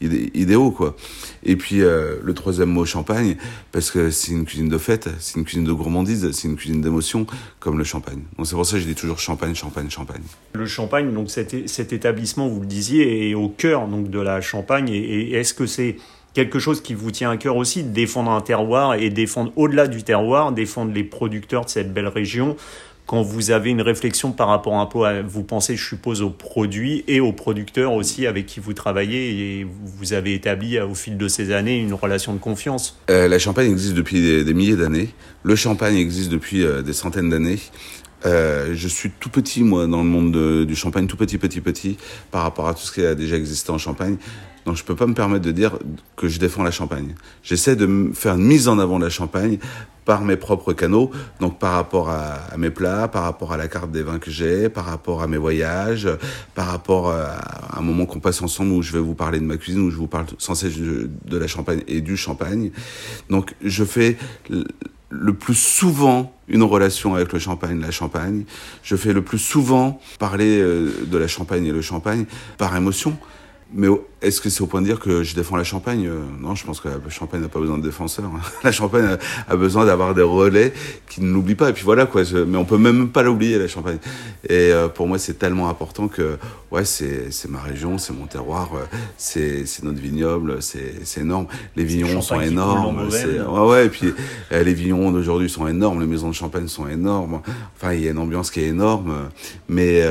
idéaux 0.00 0.70
quoi. 0.70 0.96
Et 1.44 1.56
puis 1.56 1.80
le 1.80 2.32
troisième 2.34 2.70
mot 2.70 2.86
champagne 2.86 3.36
parce 3.72 3.90
que 3.90 4.10
c'est 4.10 4.32
une 4.32 4.46
cuisine 4.46 4.70
de 4.70 4.78
fête, 4.78 5.10
c'est 5.18 5.38
une 5.38 5.44
cuisine 5.44 5.64
de 5.64 5.72
gourmandise, 5.72 6.30
c'est 6.32 6.48
une 6.48 6.56
cuisine 6.56 6.80
d'émotion 6.80 7.26
comme 7.60 7.76
le 7.76 7.84
champagne. 7.84 8.22
Donc 8.38 8.46
c'est 8.46 8.56
pour 8.56 8.64
ça 8.64 8.76
que 8.76 8.82
je 8.82 8.86
dis 8.86 8.94
toujours 8.94 9.20
champagne, 9.20 9.54
champagne, 9.54 9.90
champagne. 9.90 10.22
Le 10.54 10.66
champagne 10.66 11.12
donc 11.12 11.30
cet, 11.30 11.68
cet 11.68 11.92
établissement 11.92 12.48
vous 12.48 12.60
le 12.60 12.66
disiez 12.66 13.28
est 13.28 13.34
au 13.34 13.50
cœur 13.50 13.86
donc 13.86 14.08
de 14.08 14.18
la 14.18 14.40
Champagne 14.40 14.88
et 14.88 15.32
est-ce 15.32 15.52
que 15.52 15.66
c'est 15.66 15.96
quelque 16.34 16.58
chose 16.58 16.82
qui 16.82 16.94
vous 16.94 17.10
tient 17.10 17.30
à 17.30 17.36
cœur 17.36 17.56
aussi, 17.56 17.82
défendre 17.82 18.30
un 18.30 18.40
terroir 18.40 18.94
et 18.94 19.10
défendre 19.10 19.52
au-delà 19.56 19.86
du 19.86 20.02
terroir, 20.02 20.52
défendre 20.52 20.92
les 20.92 21.04
producteurs 21.04 21.64
de 21.64 21.70
cette 21.70 21.92
belle 21.92 22.08
région. 22.08 22.56
Quand 23.04 23.20
vous 23.20 23.50
avez 23.50 23.70
une 23.70 23.82
réflexion 23.82 24.30
par 24.30 24.46
rapport 24.46 24.76
un 24.76 24.86
peu 24.86 25.04
à, 25.04 25.22
vous 25.22 25.42
pensez, 25.42 25.76
je 25.76 25.84
suppose, 25.84 26.22
aux 26.22 26.30
produits 26.30 27.04
et 27.08 27.20
aux 27.20 27.32
producteurs 27.32 27.92
aussi 27.92 28.26
avec 28.26 28.46
qui 28.46 28.60
vous 28.60 28.74
travaillez 28.74 29.60
et 29.60 29.66
vous 29.84 30.12
avez 30.12 30.34
établi 30.34 30.78
au 30.80 30.94
fil 30.94 31.18
de 31.18 31.28
ces 31.28 31.52
années 31.52 31.78
une 31.78 31.94
relation 31.94 32.32
de 32.32 32.38
confiance. 32.38 32.98
Euh, 33.10 33.26
la 33.26 33.40
Champagne 33.40 33.70
existe 33.70 33.94
depuis 33.94 34.44
des, 34.44 34.54
milliers 34.54 34.76
d'années. 34.76 35.10
Le 35.42 35.56
Champagne 35.56 35.96
existe 35.96 36.30
depuis 36.30 36.64
euh, 36.64 36.80
des 36.80 36.92
centaines 36.92 37.28
d'années. 37.28 37.58
Euh, 38.26 38.72
je 38.74 38.88
suis 38.88 39.10
tout 39.10 39.30
petit, 39.30 39.62
moi, 39.62 39.86
dans 39.86 40.02
le 40.02 40.08
monde 40.08 40.66
du 40.66 40.76
champagne, 40.76 41.06
tout 41.06 41.16
petit, 41.16 41.38
petit, 41.38 41.60
petit, 41.60 41.96
par 42.30 42.42
rapport 42.42 42.68
à 42.68 42.74
tout 42.74 42.82
ce 42.82 42.92
qui 42.92 43.04
a 43.04 43.14
déjà 43.14 43.36
existé 43.36 43.70
en 43.70 43.78
Champagne. 43.78 44.16
Donc 44.64 44.76
je 44.76 44.84
peux 44.84 44.94
pas 44.94 45.06
me 45.06 45.14
permettre 45.14 45.44
de 45.44 45.50
dire 45.50 45.76
que 46.16 46.28
je 46.28 46.38
défends 46.38 46.62
la 46.62 46.70
Champagne. 46.70 47.14
J'essaie 47.42 47.74
de 47.74 48.10
faire 48.14 48.34
une 48.34 48.44
mise 48.44 48.68
en 48.68 48.78
avant 48.78 48.98
de 48.98 49.04
la 49.04 49.10
Champagne 49.10 49.58
par 50.04 50.22
mes 50.22 50.36
propres 50.36 50.72
canaux, 50.72 51.10
donc 51.40 51.58
par 51.58 51.74
rapport 51.74 52.10
à, 52.10 52.56
mes 52.58 52.70
plats, 52.70 53.06
par 53.06 53.22
rapport 53.22 53.52
à 53.52 53.56
la 53.56 53.68
carte 53.68 53.92
des 53.92 54.02
vins 54.02 54.18
que 54.18 54.32
j'ai, 54.32 54.68
par 54.68 54.84
rapport 54.84 55.22
à 55.22 55.28
mes 55.28 55.36
voyages, 55.36 56.08
par 56.54 56.66
rapport 56.66 57.10
à, 57.10 57.78
un 57.78 57.82
moment 57.82 58.06
qu'on 58.06 58.18
passe 58.18 58.42
ensemble 58.42 58.72
où 58.72 58.82
je 58.82 58.92
vais 58.92 58.98
vous 58.98 59.14
parler 59.14 59.38
de 59.38 59.44
ma 59.44 59.56
cuisine, 59.56 59.80
où 59.82 59.90
je 59.90 59.96
vous 59.96 60.08
parle 60.08 60.26
sans 60.38 60.54
cesse 60.54 60.76
de, 60.76 61.08
de 61.24 61.38
la 61.38 61.46
Champagne 61.46 61.82
et 61.86 62.00
du 62.00 62.16
Champagne. 62.16 62.70
Donc 63.30 63.54
je 63.64 63.84
fais 63.84 64.16
le 65.12 65.34
plus 65.34 65.54
souvent 65.54 66.32
une 66.48 66.62
relation 66.62 67.14
avec 67.14 67.32
le 67.32 67.38
champagne, 67.38 67.80
la 67.80 67.90
champagne. 67.90 68.44
Je 68.82 68.96
fais 68.96 69.12
le 69.12 69.22
plus 69.22 69.38
souvent 69.38 70.00
parler 70.18 70.58
euh, 70.58 71.06
de 71.06 71.18
la 71.18 71.28
champagne 71.28 71.66
et 71.66 71.72
le 71.72 71.82
champagne 71.82 72.24
par 72.58 72.74
émotion. 72.74 73.16
Mais 73.74 73.88
est-ce 74.22 74.40
que 74.40 74.50
c'est 74.50 74.62
au 74.62 74.66
point 74.66 74.80
de 74.80 74.86
dire 74.86 75.00
que 75.00 75.24
je 75.24 75.34
défends 75.34 75.56
la 75.56 75.64
Champagne 75.64 76.06
euh, 76.06 76.20
Non, 76.40 76.54
je 76.54 76.64
pense 76.64 76.80
que 76.80 76.88
la 76.88 76.94
Champagne 77.08 77.40
n'a 77.40 77.48
pas 77.48 77.58
besoin 77.58 77.78
de 77.78 77.82
défenseurs. 77.82 78.26
Hein. 78.26 78.40
La 78.62 78.70
Champagne 78.70 79.16
a, 79.48 79.56
besoin 79.56 79.84
d'avoir 79.84 80.14
des 80.14 80.22
relais 80.22 80.72
qui 81.08 81.20
ne 81.22 81.32
l'oublient 81.32 81.56
pas. 81.56 81.70
Et 81.70 81.72
puis 81.72 81.84
voilà 81.84 82.06
quoi. 82.06 82.22
mais 82.46 82.56
on 82.56 82.64
peut 82.64 82.78
même 82.78 83.08
pas 83.08 83.22
l'oublier 83.22 83.58
la 83.58 83.66
Champagne. 83.66 83.98
Et 84.48 84.72
euh, 84.72 84.88
pour 84.88 85.08
moi, 85.08 85.18
c'est 85.18 85.34
tellement 85.34 85.68
important 85.68 86.06
que 86.06 86.38
ouais, 86.70 86.84
c'est 86.84 87.48
ma 87.48 87.60
région, 87.60 87.98
c'est 87.98 88.12
mon 88.12 88.26
terroir, 88.26 88.70
euh, 88.74 88.84
c'est 89.16 89.64
notre 89.82 90.00
vignoble, 90.00 90.58
c'est 90.62 91.20
énorme. 91.20 91.46
Les 91.74 91.84
vignerons 91.84 92.22
sont 92.22 92.40
énormes. 92.40 93.08
Ouais, 93.08 93.66
ouais. 93.66 93.86
Et 93.86 93.88
puis 93.88 94.12
les 94.50 94.74
vignerons 94.74 95.10
d'aujourd'hui 95.10 95.50
sont 95.50 95.66
énormes. 95.66 96.00
Les 96.00 96.06
maisons 96.06 96.28
de 96.28 96.34
Champagne 96.34 96.68
sont 96.68 96.86
énormes. 96.86 97.40
Enfin, 97.76 97.92
il 97.94 98.04
y 98.04 98.08
a 98.08 98.12
une 98.12 98.18
ambiance 98.18 98.50
qui 98.50 98.60
est 98.60 98.68
énorme, 98.68 99.30
mais 99.68 100.02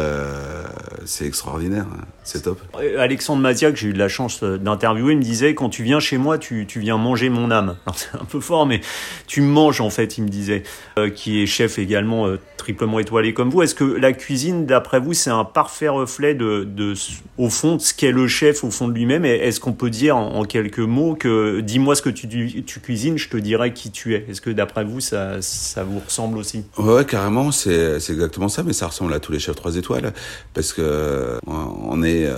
c'est 1.05 1.25
extraordinaire. 1.25 1.85
Hein. 1.93 2.05
C'est 2.23 2.43
top. 2.43 2.59
Alexandre 2.97 3.41
Mathia, 3.51 3.69
que 3.73 3.77
j'ai 3.77 3.89
eu 3.89 3.93
la 3.93 4.07
chance 4.07 4.43
euh, 4.43 4.57
d'interviewer, 4.57 5.13
me 5.13 5.21
disait 5.21 5.53
quand 5.55 5.67
tu 5.67 5.83
viens 5.83 5.99
chez 5.99 6.17
moi, 6.17 6.37
tu, 6.37 6.65
tu 6.65 6.79
viens 6.79 6.97
manger 6.97 7.29
mon 7.29 7.51
âme. 7.51 7.75
C'est 7.95 8.15
un 8.15 8.23
peu 8.23 8.39
fort, 8.39 8.65
mais 8.65 8.79
tu 9.27 9.41
manges 9.41 9.81
en 9.81 9.89
fait, 9.89 10.17
il 10.17 10.23
me 10.23 10.29
disait, 10.29 10.63
euh, 10.97 11.09
qui 11.09 11.43
est 11.43 11.45
chef 11.45 11.77
également 11.77 12.27
euh, 12.27 12.39
triplement 12.55 12.97
étoilé 12.99 13.33
comme 13.33 13.49
vous. 13.49 13.61
Est-ce 13.61 13.75
que 13.75 13.83
la 13.83 14.13
cuisine, 14.13 14.65
d'après 14.65 15.01
vous, 15.01 15.13
c'est 15.13 15.31
un 15.31 15.43
parfait 15.43 15.89
reflet 15.89 16.33
de, 16.33 16.63
de, 16.63 16.93
au 17.37 17.49
fond, 17.49 17.75
de 17.75 17.81
ce 17.81 17.93
qu'est 17.93 18.13
le 18.13 18.25
chef 18.29 18.63
au 18.63 18.71
fond 18.71 18.87
de 18.87 18.93
lui-même? 18.93 19.25
Est-ce 19.25 19.59
qu'on 19.59 19.73
peut 19.73 19.89
dire 19.89 20.15
en, 20.15 20.45
quelques 20.45 20.79
mots 20.79 21.15
que 21.15 21.59
dis-moi 21.59 21.95
ce 21.95 22.01
que 22.01 22.09
tu, 22.09 22.63
tu, 22.63 22.79
cuisines, 22.79 23.17
je 23.17 23.27
te 23.27 23.35
dirai 23.35 23.73
qui 23.73 23.91
tu 23.91 24.15
es 24.15 24.25
Est-ce 24.29 24.39
que 24.39 24.49
d'après 24.49 24.85
vous, 24.85 25.01
ça, 25.01 25.41
ça 25.41 25.83
vous 25.83 25.99
ressemble 25.99 26.37
aussi? 26.37 26.63
Ouais, 26.77 27.03
carrément, 27.03 27.51
c'est 27.51 27.97
exactement 27.97 28.47
ça, 28.47 28.63
mais 28.63 28.73
ça 28.73 28.87
ressemble 28.87 29.13
à 29.13 29.19
tous 29.19 29.33
les 29.33 29.39
chefs 29.39 29.57
3 29.57 29.75
étoiles, 29.75 30.13
parce 30.53 30.71
que 30.71 31.37
on 31.45 32.01
est 32.03 32.29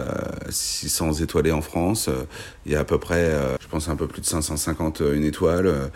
600 0.49 1.02
étoilés 1.11 1.51
en 1.51 1.61
France. 1.61 2.07
Euh, 2.07 2.25
il 2.65 2.71
y 2.71 2.75
a 2.75 2.79
à 2.79 2.83
peu 2.83 2.97
près, 2.97 3.25
euh, 3.25 3.55
je 3.59 3.67
pense, 3.67 3.89
un 3.89 3.95
peu 3.95 4.07
plus 4.07 4.21
de 4.21 4.25
550 4.25 5.01
euh, 5.01 5.15
une 5.15 5.23
étoile, 5.23 5.91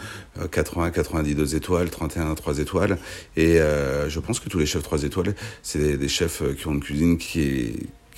80, 0.52 0.92
92 0.92 1.56
étoiles, 1.56 1.90
31, 1.90 2.36
3 2.36 2.60
étoiles. 2.60 2.98
Et 3.36 3.58
je 3.58 4.20
pense 4.20 4.40
que 4.40 4.50
tous 4.50 4.60
les 4.60 4.66
chefs 4.66 4.84
3 4.84 5.04
étoiles, 5.04 5.34
c'est 5.64 5.98
des, 5.98 6.08
chefs 6.08 6.44
qui 6.56 6.68
ont 6.68 6.74
une 6.74 6.80
cuisine 6.80 7.18
qui 7.18 7.74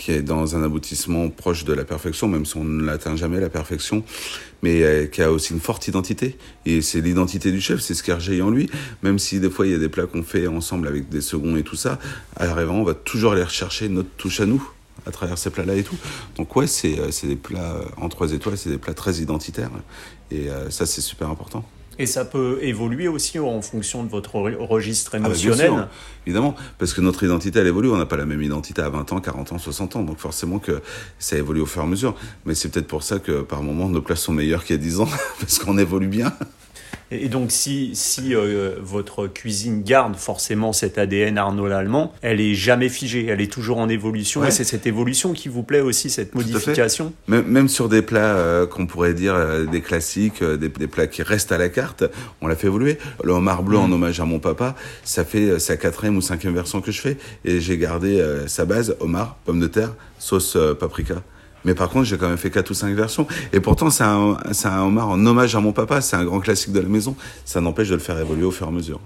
est 0.07 0.21
dans 0.21 0.55
un 0.55 0.63
aboutissement 0.63 1.29
proche 1.29 1.65
de 1.65 1.73
la 1.73 1.85
perfection, 1.85 2.27
même 2.27 2.45
si 2.45 2.57
on 2.57 2.63
ne 2.63 2.83
l'atteint 2.83 3.15
jamais 3.15 3.39
la 3.39 3.49
perfection, 3.49 4.03
mais 4.63 5.09
qui 5.11 5.21
a 5.21 5.31
aussi 5.31 5.53
une 5.53 5.59
forte 5.59 5.87
identité. 5.87 6.37
Et 6.65 6.81
c'est 6.81 7.01
l'identité 7.01 7.51
du 7.51 7.61
chef, 7.61 7.79
c'est 7.79 7.93
ce 7.93 8.31
est 8.31 8.41
en 8.41 8.49
lui. 8.49 8.69
Même 9.01 9.19
si 9.19 9.39
des 9.39 9.49
fois 9.49 9.65
il 9.65 9.71
y 9.71 9.75
a 9.75 9.79
des 9.79 9.89
plats 9.89 10.07
qu'on 10.07 10.23
fait 10.23 10.47
ensemble 10.47 10.87
avec 10.87 11.09
des 11.09 11.21
seconds 11.21 11.55
et 11.55 11.63
tout 11.63 11.77
ça, 11.77 11.99
à 12.35 12.45
l'arrivée 12.45 12.71
on 12.71 12.83
va 12.83 12.93
toujours 12.93 13.33
aller 13.33 13.43
rechercher 13.43 13.87
notre 13.87 14.09
touche 14.17 14.41
à 14.41 14.45
nous 14.45 14.69
à 15.05 15.11
travers 15.11 15.37
ces 15.37 15.49
plats-là 15.49 15.75
et 15.75 15.83
tout. 15.83 15.97
Donc 16.37 16.55
ouais, 16.55 16.67
c'est 16.67 16.99
euh, 16.99 17.09
des 17.23 17.35
plats 17.35 17.75
euh, 17.75 17.85
en 17.97 18.09
trois 18.09 18.33
étoiles, 18.33 18.57
c'est 18.57 18.69
des 18.69 18.77
plats 18.77 18.93
très 18.93 19.15
identitaires. 19.15 19.71
Et 20.31 20.49
euh, 20.49 20.69
ça, 20.69 20.85
c'est 20.85 21.01
super 21.01 21.29
important. 21.29 21.63
Et 22.01 22.05
ça 22.05 22.23
peut 22.23 22.59
évoluer 22.61 23.09
aussi 23.09 23.39
en 23.39 23.61
fonction 23.61 24.05
de 24.05 24.09
votre 24.09 24.35
registre 24.35 25.11
ah 25.15 25.19
bah, 25.19 25.27
émotionnel 25.27 25.89
Évidemment, 26.25 26.55
parce 26.77 26.93
que 26.93 27.01
notre 27.01 27.23
identité, 27.23 27.59
elle 27.59 27.67
évolue. 27.67 27.89
On 27.89 27.97
n'a 27.97 28.05
pas 28.05 28.15
la 28.15 28.25
même 28.25 28.41
identité 28.41 28.81
à 28.81 28.87
20 28.87 29.11
ans, 29.11 29.19
40 29.19 29.51
ans, 29.51 29.57
60 29.57 29.97
ans. 29.97 30.03
Donc 30.03 30.17
forcément 30.17 30.59
que 30.59 30.81
ça 31.17 31.35
évolue 31.35 31.59
au 31.59 31.65
fur 31.65 31.81
et 31.81 31.85
à 31.85 31.87
mesure. 31.87 32.15
Mais 32.45 32.55
c'est 32.55 32.69
peut-être 32.69 32.87
pour 32.87 33.03
ça 33.03 33.19
que 33.19 33.41
par 33.41 33.63
moments, 33.63 33.89
nos 33.89 34.01
plats 34.01 34.15
sont 34.15 34.31
meilleurs 34.31 34.63
qu'il 34.63 34.77
y 34.77 34.79
a 34.79 34.81
10 34.81 35.01
ans, 35.01 35.09
parce 35.41 35.59
qu'on 35.59 35.77
évolue 35.77 36.07
bien. 36.07 36.31
Et 37.11 37.27
donc, 37.27 37.51
si, 37.51 37.91
si 37.93 38.35
euh, 38.35 38.75
votre 38.81 39.27
cuisine 39.27 39.81
garde 39.83 40.15
forcément 40.15 40.73
cet 40.73 40.97
ADN 40.97 41.37
Arnaud 41.37 41.67
l'Allemand, 41.67 42.13
elle 42.21 42.39
est 42.39 42.53
jamais 42.53 42.89
figée, 42.89 43.25
elle 43.25 43.41
est 43.41 43.51
toujours 43.51 43.79
en 43.79 43.89
évolution. 43.89 44.45
Et 44.45 44.51
c'est 44.51 44.63
cette 44.63 44.85
évolution 44.85 45.33
qui 45.33 45.49
vous 45.49 45.63
plaît 45.63 45.81
aussi, 45.81 46.09
cette 46.09 46.35
modification? 46.35 47.13
Même, 47.27 47.67
sur 47.67 47.89
des 47.89 48.01
plats 48.01 48.35
euh, 48.35 48.67
qu'on 48.67 48.85
pourrait 48.85 49.13
dire 49.13 49.33
euh, 49.33 49.65
des 49.65 49.81
classiques, 49.81 50.43
des, 50.43 50.69
plats 50.69 51.07
qui 51.07 51.23
restent 51.23 51.51
à 51.51 51.57
la 51.57 51.69
carte, 51.69 52.03
on 52.41 52.47
l'a 52.47 52.55
fait 52.55 52.67
évoluer. 52.67 52.97
Le 53.23 53.31
homard 53.31 53.63
bleu 53.63 53.77
en 53.77 53.87
mm. 53.87 53.93
hommage 53.93 54.19
à 54.19 54.25
mon 54.25 54.39
papa, 54.39 54.75
ça 55.03 55.25
fait 55.25 55.59
sa 55.59 55.77
quatrième 55.77 56.15
ou 56.15 56.21
cinquième 56.21 56.53
version 56.53 56.81
que 56.81 56.91
je 56.91 57.01
fais. 57.01 57.17
Et 57.43 57.59
j'ai 57.59 57.77
gardé 57.77 58.23
sa 58.47 58.65
base, 58.65 58.95
homard, 58.99 59.37
pomme 59.45 59.59
de 59.59 59.67
terre, 59.67 59.93
sauce 60.19 60.57
paprika. 60.79 61.23
Mais 61.65 61.73
par 61.73 61.89
contre, 61.89 62.05
j'ai 62.05 62.17
quand 62.17 62.29
même 62.29 62.37
fait 62.37 62.49
quatre 62.51 62.69
ou 62.71 62.73
cinq 62.73 62.95
versions. 62.95 63.27
Et 63.53 63.59
pourtant, 63.59 63.89
c'est 63.89 64.03
un, 64.03 64.37
un 64.65 64.81
homard 64.81 65.09
en 65.09 65.25
hommage 65.25 65.55
à 65.55 65.59
mon 65.59 65.73
papa. 65.73 66.01
C'est 66.01 66.15
un 66.15 66.25
grand 66.25 66.39
classique 66.39 66.71
de 66.71 66.79
la 66.79 66.87
maison. 66.87 67.15
Ça 67.45 67.61
n'empêche 67.61 67.89
de 67.89 67.95
le 67.95 67.99
faire 67.99 68.17
évoluer 68.19 68.45
au 68.45 68.51
fur 68.51 68.65
et 68.67 68.69
à 68.69 68.71
mesure. 68.71 68.99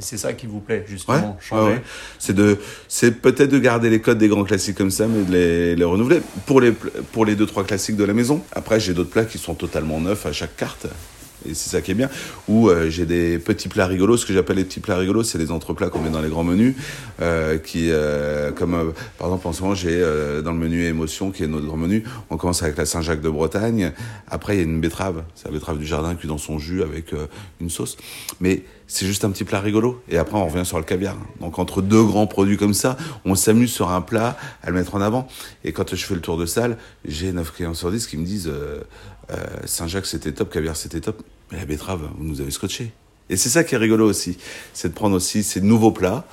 C'est 0.00 0.16
ça 0.16 0.32
qui 0.32 0.46
vous 0.46 0.60
plaît, 0.60 0.84
justement, 0.86 1.36
ouais, 1.50 1.82
C'est 2.20 2.32
de, 2.34 2.58
c'est 2.86 3.20
peut-être 3.20 3.50
de 3.50 3.58
garder 3.58 3.90
les 3.90 4.00
codes 4.00 4.18
des 4.18 4.28
grands 4.28 4.44
classiques 4.44 4.76
comme 4.76 4.92
ça, 4.92 5.08
mais 5.08 5.24
de 5.24 5.32
les, 5.32 5.76
les 5.76 5.84
renouveler 5.84 6.20
pour 6.46 6.60
les, 6.60 6.70
pour 6.70 7.24
les 7.24 7.34
deux, 7.34 7.46
trois 7.46 7.64
classiques 7.64 7.96
de 7.96 8.04
la 8.04 8.12
maison. 8.12 8.42
Après, 8.52 8.78
j'ai 8.78 8.94
d'autres 8.94 9.10
plats 9.10 9.24
qui 9.24 9.38
sont 9.38 9.54
totalement 9.54 10.00
neufs 10.00 10.24
à 10.24 10.32
chaque 10.32 10.56
carte 10.56 10.86
et 11.48 11.54
c'est 11.54 11.70
ça 11.70 11.80
qui 11.80 11.92
est 11.92 11.94
bien. 11.94 12.10
Ou 12.48 12.68
euh, 12.68 12.90
j'ai 12.90 13.06
des 13.06 13.38
petits 13.38 13.68
plats 13.68 13.86
rigolos, 13.86 14.18
ce 14.18 14.26
que 14.26 14.32
j'appelle 14.32 14.56
les 14.56 14.64
petits 14.64 14.80
plats 14.80 14.96
rigolos, 14.96 15.24
c'est 15.24 15.38
les 15.38 15.50
entreplats 15.50 15.90
qu'on 15.90 16.00
met 16.00 16.10
dans 16.10 16.20
les 16.20 16.28
grands 16.28 16.44
menus, 16.44 16.74
euh, 17.20 17.58
qui, 17.58 17.90
euh, 17.90 18.52
comme 18.52 18.92
par 19.18 19.28
exemple 19.28 19.48
en 19.48 19.52
ce 19.52 19.62
moment 19.62 19.74
j'ai 19.74 19.98
dans 20.42 20.52
le 20.52 20.58
menu 20.58 20.84
émotion, 20.84 21.30
qui 21.30 21.44
est 21.44 21.46
notre 21.46 21.66
grand 21.66 21.76
menu, 21.76 22.04
on 22.30 22.36
commence 22.36 22.62
avec 22.62 22.76
la 22.76 22.86
Saint-Jacques 22.86 23.20
de 23.20 23.30
Bretagne. 23.30 23.92
Après 24.28 24.56
il 24.56 24.58
y 24.58 24.60
a 24.60 24.64
une 24.64 24.80
betterave, 24.80 25.22
c'est 25.34 25.46
la 25.46 25.52
betterave 25.52 25.78
du 25.78 25.86
jardin 25.86 26.14
cuite 26.14 26.28
dans 26.28 26.38
son 26.38 26.58
jus 26.58 26.82
avec 26.82 27.14
une 27.60 27.70
sauce. 27.70 27.96
Mais 28.40 28.62
c'est 28.86 29.06
juste 29.06 29.24
un 29.24 29.30
petit 29.30 29.44
plat 29.44 29.60
rigolo. 29.60 30.02
Et 30.08 30.18
après 30.18 30.36
on 30.36 30.46
revient 30.46 30.64
sur 30.64 30.78
le 30.78 30.84
caviar. 30.84 31.16
Donc 31.40 31.58
entre 31.58 31.82
deux 31.82 32.02
grands 32.02 32.26
produits 32.26 32.56
comme 32.56 32.74
ça, 32.74 32.96
on 33.24 33.34
s'amuse 33.34 33.72
sur 33.72 33.90
un 33.90 34.00
plat 34.00 34.36
à 34.62 34.70
le 34.70 34.74
mettre 34.74 34.94
en 34.94 35.00
avant. 35.00 35.28
Et 35.64 35.72
quand 35.72 35.94
je 35.94 36.04
fais 36.04 36.14
le 36.14 36.20
tour 36.20 36.38
de 36.38 36.46
salle, 36.46 36.78
j'ai 37.04 37.32
9 37.32 37.52
clients 37.52 37.74
sur 37.74 37.90
10 37.90 38.06
qui 38.06 38.16
me 38.16 38.24
disent 38.24 38.50
euh, 39.30 39.46
Saint-Jacques 39.66 40.06
c'était 40.06 40.32
top, 40.32 40.50
caviar 40.50 40.76
c'était 40.76 41.00
top, 41.00 41.22
mais 41.50 41.58
la 41.58 41.64
betterave, 41.64 42.08
vous 42.18 42.24
nous 42.24 42.40
avez 42.40 42.50
scotché. 42.50 42.92
Et 43.30 43.36
c'est 43.36 43.48
ça 43.48 43.64
qui 43.64 43.74
est 43.74 43.78
rigolo 43.78 44.08
aussi, 44.08 44.38
c'est 44.72 44.88
de 44.88 44.94
prendre 44.94 45.16
aussi 45.16 45.42
ces 45.42 45.60
nouveaux 45.60 45.92
plats, 45.92 46.26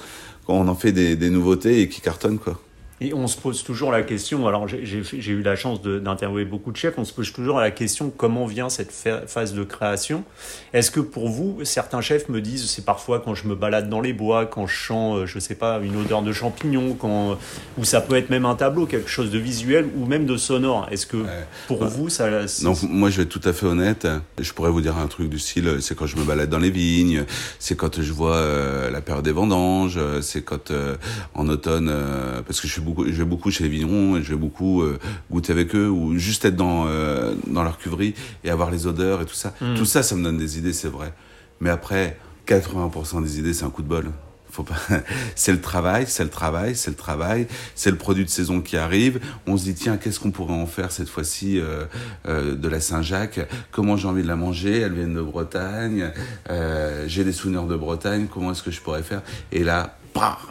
quand 0.46 0.54
on 0.54 0.68
en 0.68 0.76
fait 0.76 0.92
des, 0.92 1.16
des 1.16 1.30
nouveautés 1.30 1.82
et 1.82 1.90
qui 1.90 2.02
cartonnent 2.02 2.40
quoi. 2.40 2.62
Et 3.02 3.14
on 3.14 3.28
se 3.28 3.38
pose 3.38 3.62
toujours 3.64 3.92
la 3.92 4.04
question, 4.04 4.48
alors 4.48 4.68
j'ai 4.70 5.32
eu 5.32 5.42
la 5.42 5.58
chance 5.58 5.82
d'interviewer 5.82 6.46
beaucoup 6.46 6.72
de 6.72 6.78
chefs, 6.78 6.94
on 6.98 7.04
se 7.04 7.12
pose 7.12 7.34
toujours 7.34 7.60
la 7.60 7.70
question 7.70 8.10
comment 8.10 8.46
vient 8.46 8.70
cette 8.70 8.94
phase 9.28 9.54
de 9.54 9.64
création? 9.66 10.24
Est-ce 10.72 10.92
que 10.92 11.02
pour 11.02 11.28
vous, 11.28 11.60
certains 11.66 12.00
chefs 12.00 12.30
me 12.30 12.40
disent, 12.40 12.70
c'est 12.70 12.86
parfois 12.86 13.20
quand 13.20 13.36
je 13.36 13.50
me 13.50 13.56
balade 13.56 13.90
dans 13.90 14.00
les 14.00 14.14
bois, 14.14 14.46
quand 14.46 14.66
je 14.66 14.78
sens, 14.78 15.18
euh, 15.18 15.26
je 15.26 15.40
sais 15.40 15.56
pas, 15.56 15.82
une 15.84 15.98
odeur 15.98 16.22
de 16.22 16.32
champignons, 16.32 16.94
quand, 16.94 17.38
ou 17.78 17.84
ça 17.84 18.00
peut 18.00 18.16
être 18.16 18.30
même 18.30 18.46
un 18.46 18.56
tableau, 18.56 18.86
quelque 18.86 19.10
chose 19.10 19.30
de 19.30 19.40
visuel 19.40 19.90
ou 19.98 20.06
même 20.06 20.26
de 20.26 20.38
sonore? 20.38 20.88
Est-ce 20.90 21.06
que 21.06 21.18
pour 21.68 21.84
vous, 21.84 22.08
ça... 22.08 22.30
Non, 22.62 22.76
moi 22.84 23.10
je 23.10 23.18
vais 23.18 23.24
être 23.24 23.30
tout 23.30 23.42
à 23.44 23.52
fait 23.52 23.66
honnête. 23.66 24.08
Je 24.40 24.54
pourrais 24.54 24.72
vous 24.72 24.82
dire 24.82 24.98
un 24.98 25.08
truc 25.08 25.30
du 25.30 25.40
style, 25.40 25.80
c'est 25.82 25.98
quand 25.98 26.08
je 26.08 26.16
me 26.16 26.24
balade 26.24 26.50
dans 26.50 26.60
les 26.60 26.72
vignes, 26.72 27.26
c'est 27.60 27.76
quand 27.76 28.02
je 28.02 28.14
vois 28.14 28.38
euh, 28.38 28.90
la 28.90 29.02
période 29.02 29.26
des 29.26 29.34
vendanges, 29.34 30.00
c'est 30.22 30.44
quand 30.44 30.72
euh, 30.72 30.96
en 31.34 31.50
automne, 31.50 31.94
parce 32.48 32.62
que 32.62 32.68
je 32.68 32.72
suis 32.72 32.85
je 33.08 33.12
vais 33.12 33.26
beaucoup 33.26 33.52
chez 33.52 33.64
les 33.64 33.70
vignerons 33.70 34.18
et 34.18 34.24
je 34.24 34.30
vais 34.30 34.40
beaucoup 34.40 34.82
euh, 34.82 35.00
goûter 35.32 35.52
avec 35.54 35.76
eux 35.76 35.90
ou 35.90 36.18
juste 36.18 36.46
être 36.46 36.56
dans, 36.56 36.86
euh, 36.88 37.36
dans 37.48 37.64
leur 37.64 37.78
cuverie 37.78 38.14
et 38.44 38.50
avoir 38.50 38.72
les 38.72 38.88
odeurs 38.88 39.22
et 39.22 39.26
tout 39.26 39.36
ça. 39.36 39.54
Mm. 39.62 39.76
Tout 39.76 39.86
ça, 39.86 40.04
ça 40.04 40.16
me 40.16 40.24
donne 40.24 40.38
des 40.38 40.58
idées, 40.58 40.74
c'est 40.74 40.90
vrai. 40.90 41.14
Mais 41.60 41.70
après, 41.70 42.18
80% 42.48 43.24
des 43.24 43.40
idées, 43.40 43.54
c'est 43.54 43.66
un 43.66 43.70
coup 43.70 43.82
de 43.82 43.88
bol. 43.88 44.12
C'est 45.36 45.52
le 45.52 45.62
travail, 45.62 46.06
c'est 46.08 46.24
le 46.24 46.30
travail, 46.30 46.76
c'est 46.76 46.90
le 46.90 46.96
travail, 46.96 47.48
c'est 47.76 47.92
le 47.92 47.98
produit 47.98 48.26
de 48.26 48.30
saison 48.30 48.62
qui 48.62 48.78
arrive. 48.78 49.20
On 49.48 49.58
se 49.58 49.64
dit 49.64 49.74
tiens, 49.74 49.98
qu'est-ce 49.98 50.20
qu'on 50.20 50.32
pourrait 50.32 50.54
en 50.54 50.66
faire 50.66 50.92
cette 50.92 51.10
fois-ci 51.10 51.60
euh, 51.60 52.56
de 52.56 52.68
la 52.68 52.80
Saint-Jacques? 52.80 53.40
Comment 53.72 53.98
j'ai 53.98 54.08
envie 54.08 54.24
de 54.24 54.28
la 54.28 54.36
manger? 54.36 54.80
Elle 54.80 54.94
vient 54.94 55.08
de 55.08 55.22
Bretagne. 55.22 56.12
j'ai 57.08 57.24
des 57.24 57.32
souvenirs 57.32 57.66
de 57.66 57.76
Bretagne. 57.76 58.28
Comment 58.32 58.52
est-ce 58.52 58.64
que 58.64 58.72
je 58.72 58.82
pourrais 58.82 59.04
faire? 59.04 59.22
Et 59.52 59.64
là, 59.64 59.98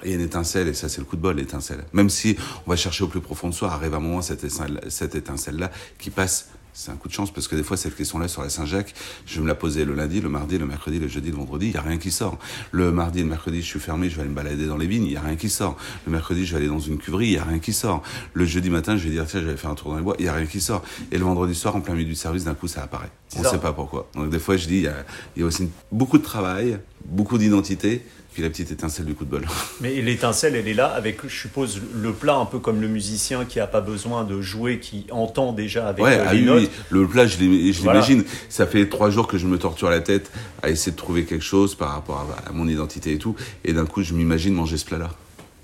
il 0.02 0.10
y 0.10 0.12
a 0.12 0.16
une 0.16 0.22
étincelle, 0.22 0.68
et 0.68 0.74
ça 0.74 0.88
c'est 0.88 0.98
le 0.98 1.06
coup 1.06 1.16
de 1.16 1.22
bol, 1.22 1.36
l'étincelle. 1.36 1.84
Même 1.92 2.10
si 2.10 2.36
on 2.66 2.70
va 2.70 2.76
chercher 2.76 3.04
au 3.04 3.08
plus 3.08 3.20
profond 3.20 3.48
de 3.48 3.54
soi, 3.54 3.72
arrive 3.72 3.94
un 3.94 4.00
moment 4.00 4.20
cette 4.20 5.14
étincelle-là 5.14 5.70
qui 5.98 6.10
passe 6.10 6.48
c'est 6.74 6.90
un 6.90 6.96
coup 6.96 7.06
de 7.06 7.12
chance 7.12 7.30
parce 7.30 7.46
que 7.46 7.54
des 7.54 7.62
fois, 7.62 7.76
cette 7.76 7.96
question-là 7.96 8.26
sur 8.26 8.42
la 8.42 8.48
Saint-Jacques, 8.48 8.94
je 9.26 9.36
vais 9.36 9.42
me 9.42 9.46
la 9.46 9.54
poser 9.54 9.84
le 9.84 9.94
lundi, 9.94 10.20
le 10.20 10.28
mardi, 10.28 10.58
le 10.58 10.66
mercredi, 10.66 10.98
le 10.98 11.06
jeudi, 11.06 11.30
le 11.30 11.36
vendredi, 11.36 11.66
il 11.66 11.70
n'y 11.70 11.76
a 11.76 11.82
rien 11.82 11.98
qui 11.98 12.10
sort. 12.10 12.36
Le 12.72 12.90
mardi 12.90 13.20
et 13.20 13.22
le 13.22 13.28
mercredi, 13.28 13.62
je 13.62 13.66
suis 13.66 13.78
fermé, 13.78 14.10
je 14.10 14.16
vais 14.16 14.22
aller 14.22 14.30
me 14.30 14.34
balader 14.34 14.66
dans 14.66 14.76
les 14.76 14.88
vignes, 14.88 15.04
il 15.04 15.10
n'y 15.10 15.16
a 15.16 15.20
rien 15.20 15.36
qui 15.36 15.48
sort. 15.48 15.76
Le 16.04 16.12
mercredi, 16.12 16.44
je 16.44 16.52
vais 16.52 16.58
aller 16.58 16.68
dans 16.68 16.80
une 16.80 16.98
cuverie, 16.98 17.28
il 17.28 17.30
n'y 17.30 17.38
a 17.38 17.44
rien 17.44 17.60
qui 17.60 17.72
sort. 17.72 18.02
Le 18.32 18.44
jeudi 18.44 18.70
matin, 18.70 18.96
je 18.96 19.04
vais 19.04 19.10
dire, 19.10 19.24
tiens, 19.24 19.40
je 19.40 19.46
vais 19.46 19.56
faire 19.56 19.70
un 19.70 19.76
tour 19.76 19.92
dans 19.92 19.98
les 19.98 20.02
bois, 20.02 20.16
il 20.18 20.24
n'y 20.24 20.28
a 20.28 20.34
rien 20.34 20.46
qui 20.46 20.60
sort. 20.60 20.82
Et 21.12 21.18
le 21.18 21.24
vendredi 21.24 21.54
soir, 21.54 21.76
en 21.76 21.80
plein 21.80 21.94
milieu 21.94 22.08
du 22.08 22.16
service, 22.16 22.44
d'un 22.44 22.54
coup, 22.54 22.66
ça 22.66 22.82
apparaît. 22.82 23.10
On 23.36 23.42
ne 23.42 23.46
sait 23.46 23.58
pas 23.58 23.72
pourquoi. 23.72 24.08
Donc 24.14 24.30
des 24.30 24.40
fois, 24.40 24.56
je 24.56 24.66
dis, 24.66 24.78
il 24.78 25.40
y 25.40 25.42
a, 25.42 25.46
aussi 25.46 25.68
beaucoup 25.92 26.18
de 26.18 26.24
travail, 26.24 26.78
beaucoup 27.04 27.38
d'identité, 27.38 28.02
puis 28.32 28.42
la 28.42 28.50
petite 28.50 28.72
étincelle 28.72 29.06
du 29.06 29.14
coup 29.14 29.24
de 29.24 29.30
bol. 29.30 29.46
Mais 29.80 30.00
l'étincelle, 30.02 30.56
elle 30.56 30.66
est 30.66 30.74
là 30.74 30.86
avec, 30.86 31.18
je 31.26 31.34
suppose, 31.34 31.80
le 31.94 32.12
plat, 32.12 32.34
un 32.36 32.46
peu 32.46 32.58
comme 32.58 32.80
le 32.80 32.88
musicien 32.88 33.44
qui 33.44 33.58
n'a 33.58 33.66
pas 33.66 33.80
besoin 33.80 34.24
de 34.24 34.40
jouer, 34.40 34.80
qui 34.80 35.06
entend 35.10 35.52
déjà 35.52 35.88
avec 35.88 36.04
Ouais, 36.04 36.18
euh, 36.18 36.24
ah 36.26 36.34
les 36.34 36.40
oui, 36.40 36.44
notes. 36.46 36.62
oui, 36.62 36.68
le 36.90 37.06
plat, 37.06 37.26
je 37.26 37.36
Voilà. 37.82 38.00
l'imagine. 38.00 38.24
Ça 38.48 38.66
fait 38.66 38.88
trois 38.88 39.10
jours 39.10 39.26
que 39.28 39.38
je 39.38 39.46
me 39.46 39.58
torture 39.58 39.88
la 39.90 40.00
tête 40.00 40.30
à 40.62 40.70
essayer 40.70 40.92
de 40.92 40.96
trouver 40.96 41.24
quelque 41.24 41.44
chose 41.44 41.74
par 41.76 41.90
rapport 41.92 42.26
à, 42.46 42.48
à 42.48 42.52
mon 42.52 42.66
identité 42.66 43.12
et 43.12 43.18
tout. 43.18 43.36
Et 43.64 43.72
d'un 43.72 43.86
coup, 43.86 44.02
je 44.02 44.14
m'imagine 44.14 44.54
manger 44.54 44.76
ce 44.78 44.84
plat-là. 44.86 45.10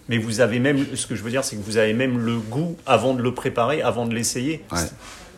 Mais 0.09 0.19
vous 0.19 0.41
avez 0.41 0.59
même, 0.59 0.85
ce 0.95 1.07
que 1.07 1.15
je 1.15 1.23
veux 1.23 1.31
dire, 1.31 1.45
c'est 1.45 1.55
que 1.57 1.63
vous 1.65 1.77
avez 1.77 1.93
même 1.93 2.19
le 2.19 2.37
goût 2.39 2.77
avant 2.85 3.15
de 3.15 3.23
le 3.23 3.33
préparer, 3.33 3.81
avant 3.81 4.07
de 4.07 4.15
l'essayer. 4.15 4.61
Ouais. 4.73 4.79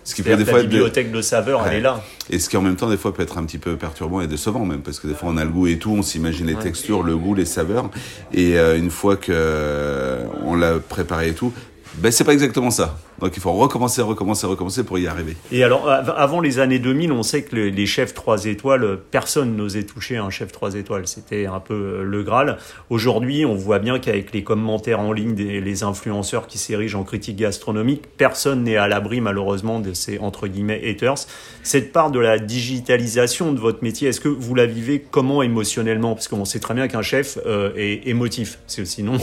Ce 0.04 0.14
qui 0.16 0.22
peut 0.22 0.30
des 0.30 0.36
que 0.36 0.40
la 0.40 0.44
fois 0.46 0.58
être 0.60 0.64
de- 0.66 0.70
bibliothèque 0.70 1.12
de 1.12 1.22
saveurs, 1.22 1.62
elle 1.64 1.72
Ouais. 1.72 1.78
est 1.78 1.80
là. 1.80 2.02
Et 2.28 2.38
ce 2.40 2.48
qui 2.48 2.56
en 2.56 2.62
même 2.62 2.74
temps 2.76 2.90
des 2.90 2.96
fois 2.96 3.14
peut 3.14 3.22
être 3.22 3.38
un 3.38 3.44
petit 3.44 3.58
peu 3.58 3.76
perturbant 3.76 4.20
et 4.20 4.26
décevant 4.26 4.64
même 4.64 4.80
parce 4.80 4.98
que 4.98 5.06
des 5.06 5.14
fois 5.14 5.28
on 5.32 5.36
a 5.36 5.44
le 5.44 5.50
goût 5.50 5.66
et 5.68 5.78
tout, 5.78 5.92
on 5.92 6.02
s'imagine 6.02 6.46
les 6.46 6.54
Ouais. 6.54 6.62
textures, 6.62 7.02
le 7.04 7.16
goût, 7.16 7.34
les 7.34 7.44
saveurs 7.44 7.88
et 8.32 8.58
euh, 8.58 8.76
une 8.76 8.90
fois 8.90 9.16
que 9.16 9.30
euh, 9.32 10.24
on 10.44 10.54
l'a 10.56 10.78
préparé 10.80 11.28
et 11.28 11.34
tout, 11.34 11.52
ben 11.96 12.10
c'est 12.10 12.24
pas 12.24 12.32
exactement 12.32 12.70
ça. 12.70 12.98
Donc 13.20 13.32
il 13.36 13.40
faut 13.40 13.52
recommencer, 13.52 14.02
recommencer, 14.02 14.46
recommencer 14.46 14.82
pour 14.82 14.98
y 14.98 15.06
arriver. 15.06 15.36
Et 15.52 15.62
alors, 15.62 15.88
av- 15.88 16.14
avant 16.16 16.40
les 16.40 16.58
années 16.58 16.78
2000, 16.78 17.12
on 17.12 17.22
sait 17.22 17.42
que 17.42 17.54
le- 17.54 17.68
les 17.68 17.86
chefs 17.86 18.14
3 18.14 18.46
étoiles, 18.46 18.98
personne 19.10 19.54
n'osait 19.56 19.84
toucher 19.84 20.16
un 20.16 20.30
chef 20.30 20.50
3 20.52 20.74
étoiles. 20.74 21.06
C'était 21.06 21.46
un 21.46 21.60
peu 21.60 21.74
euh, 21.74 22.02
le 22.02 22.22
Graal. 22.22 22.58
Aujourd'hui, 22.90 23.44
on 23.44 23.54
voit 23.54 23.78
bien 23.78 23.98
qu'avec 23.98 24.32
les 24.32 24.42
commentaires 24.42 25.00
en 25.00 25.12
ligne 25.12 25.34
des 25.34 25.82
influenceurs 25.84 26.46
qui 26.46 26.58
s'érigent 26.58 26.98
en 26.98 27.04
critique 27.04 27.36
gastronomique, 27.36 28.02
personne 28.16 28.64
n'est 28.64 28.76
à 28.76 28.88
l'abri, 28.88 29.20
malheureusement, 29.20 29.78
de 29.78 29.92
ces, 29.92 30.18
entre 30.18 30.48
guillemets, 30.48 30.80
haters. 30.88 31.26
Cette 31.62 31.92
part 31.92 32.10
de 32.10 32.18
la 32.18 32.38
digitalisation 32.38 33.52
de 33.52 33.60
votre 33.60 33.82
métier, 33.84 34.08
est-ce 34.08 34.20
que 34.20 34.28
vous 34.28 34.54
la 34.54 34.66
vivez 34.66 35.04
comment 35.10 35.42
émotionnellement? 35.42 36.14
Parce 36.14 36.26
qu'on 36.28 36.44
sait 36.44 36.58
très 36.60 36.74
bien 36.74 36.88
qu'un 36.88 37.02
chef 37.02 37.38
euh, 37.46 37.70
est 37.76 38.06
émotif. 38.08 38.58
Sinon, 38.66 39.18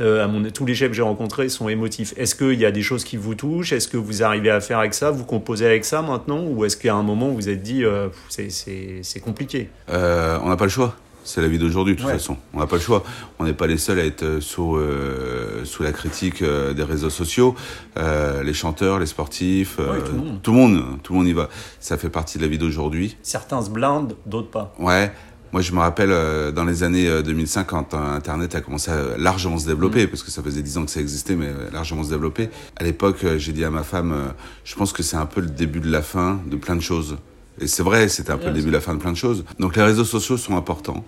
euh, 0.00 0.24
à 0.24 0.28
mon, 0.28 0.48
tous 0.50 0.66
les 0.66 0.74
chefs 0.74 0.88
que 0.90 0.94
j'ai 0.96 1.02
rencontrés 1.02 1.48
sont 1.48 1.68
émotifs. 1.68 2.14
Est-ce 2.16 2.34
qu'il 2.34 2.58
y 2.58 2.64
a 2.66 2.70
des 2.70 2.82
choses 2.82 3.04
qui 3.04 3.16
vous 3.16 3.34
touchent? 3.34 3.72
Est-ce 3.72 3.88
que 3.88 3.96
vous 3.96 4.22
arrivez 4.22 4.50
à 4.50 4.60
faire 4.60 4.78
avec 4.78 4.94
ça? 4.94 5.10
Vous 5.10 5.24
composez 5.24 5.66
avec 5.66 5.84
ça 5.84 6.02
maintenant? 6.02 6.44
Ou 6.44 6.64
est-ce 6.64 6.76
qu'à 6.76 6.94
un 6.94 7.02
moment 7.02 7.28
vous 7.28 7.34
vous 7.36 7.48
êtes 7.48 7.62
dit 7.62 7.84
euh, 7.84 8.08
c'est- 8.28 8.50
c'est 8.50 9.00
c'est 9.02 9.20
compliqué? 9.20 9.68
Euh, 9.90 10.38
on 10.42 10.48
n'a 10.48 10.56
pas 10.56 10.64
le 10.64 10.70
choix. 10.70 10.94
C'est 11.24 11.42
la 11.42 11.48
vie 11.48 11.58
d'aujourd'hui 11.58 11.94
de 11.94 11.98
toute 11.98 12.06
Ouais. 12.06 12.14
façon. 12.14 12.38
On 12.54 12.58
n'a 12.60 12.66
pas 12.66 12.76
le 12.76 12.80
choix. 12.82 13.04
On 13.38 13.44
n'est 13.44 13.52
pas 13.52 13.66
les 13.66 13.76
seuls 13.76 13.98
à 13.98 14.04
être 14.04 14.22
euh, 14.22 14.40
sous 14.40 14.76
euh, 14.76 15.62
sous 15.64 15.82
la 15.82 15.92
critique 15.92 16.40
euh, 16.40 16.72
des 16.72 16.84
réseaux 16.84 17.10
sociaux. 17.10 17.54
Euh, 17.98 18.42
les 18.42 18.54
chanteurs, 18.54 18.98
les 18.98 19.04
sportifs, 19.06 19.78
Ouais, 19.78 19.98
tout 20.06 20.12
le 20.12 20.18
monde. 20.18 20.40
tout 20.42 20.52
le 20.52 20.56
monde, 20.56 20.84
tout 21.02 21.12
le 21.12 21.18
monde 21.18 21.28
y 21.28 21.34
va. 21.34 21.50
Ça 21.80 21.98
fait 21.98 22.08
partie 22.08 22.38
de 22.38 22.44
la 22.44 22.48
vie 22.48 22.56
d'aujourd'hui. 22.56 23.16
Certains 23.22 23.60
se 23.60 23.68
blindent, 23.68 24.14
d'autres 24.24 24.48
pas. 24.50 24.74
Ouais. 24.78 25.12
Moi, 25.52 25.62
je 25.62 25.72
me 25.72 25.78
rappelle 25.78 26.10
euh, 26.12 26.52
dans 26.52 26.64
les 26.64 26.82
années 26.82 27.08
euh, 27.08 27.22
2005 27.22 27.64
quand 27.64 27.94
euh, 27.94 28.14
Internet 28.14 28.54
a 28.54 28.60
commencé 28.60 28.90
à 28.90 29.16
largement 29.16 29.56
se 29.56 29.66
développer, 29.66 30.06
parce 30.06 30.22
que 30.22 30.30
ça 30.30 30.42
faisait 30.42 30.60
10 30.60 30.78
ans 30.78 30.84
que 30.84 30.90
ça 30.90 31.00
existait, 31.00 31.36
mais 31.36 31.46
euh, 31.46 31.70
largement 31.72 32.04
se 32.04 32.10
développer. 32.10 32.50
À 32.76 32.84
l'époque, 32.84 33.24
euh, 33.24 33.38
j'ai 33.38 33.52
dit 33.52 33.64
à 33.64 33.70
ma 33.70 33.82
femme, 33.82 34.12
euh, 34.12 34.28
je 34.64 34.74
pense 34.74 34.92
que 34.92 35.02
c'est 35.02 35.16
un 35.16 35.24
peu 35.24 35.40
le 35.40 35.48
début 35.48 35.80
de 35.80 35.90
la 35.90 36.02
fin 36.02 36.38
de 36.46 36.56
plein 36.56 36.76
de 36.76 36.82
choses. 36.82 37.16
Et 37.60 37.66
c'est 37.66 37.82
vrai, 37.82 38.08
c'était 38.08 38.30
un 38.30 38.38
peu 38.38 38.48
le 38.48 38.52
début 38.52 38.68
de 38.68 38.72
la 38.74 38.80
fin 38.80 38.94
de 38.94 39.00
plein 39.00 39.10
de 39.10 39.16
choses. 39.16 39.44
Donc 39.58 39.74
les 39.74 39.82
réseaux 39.82 40.04
sociaux 40.04 40.36
sont 40.36 40.56
importants. 40.56 41.04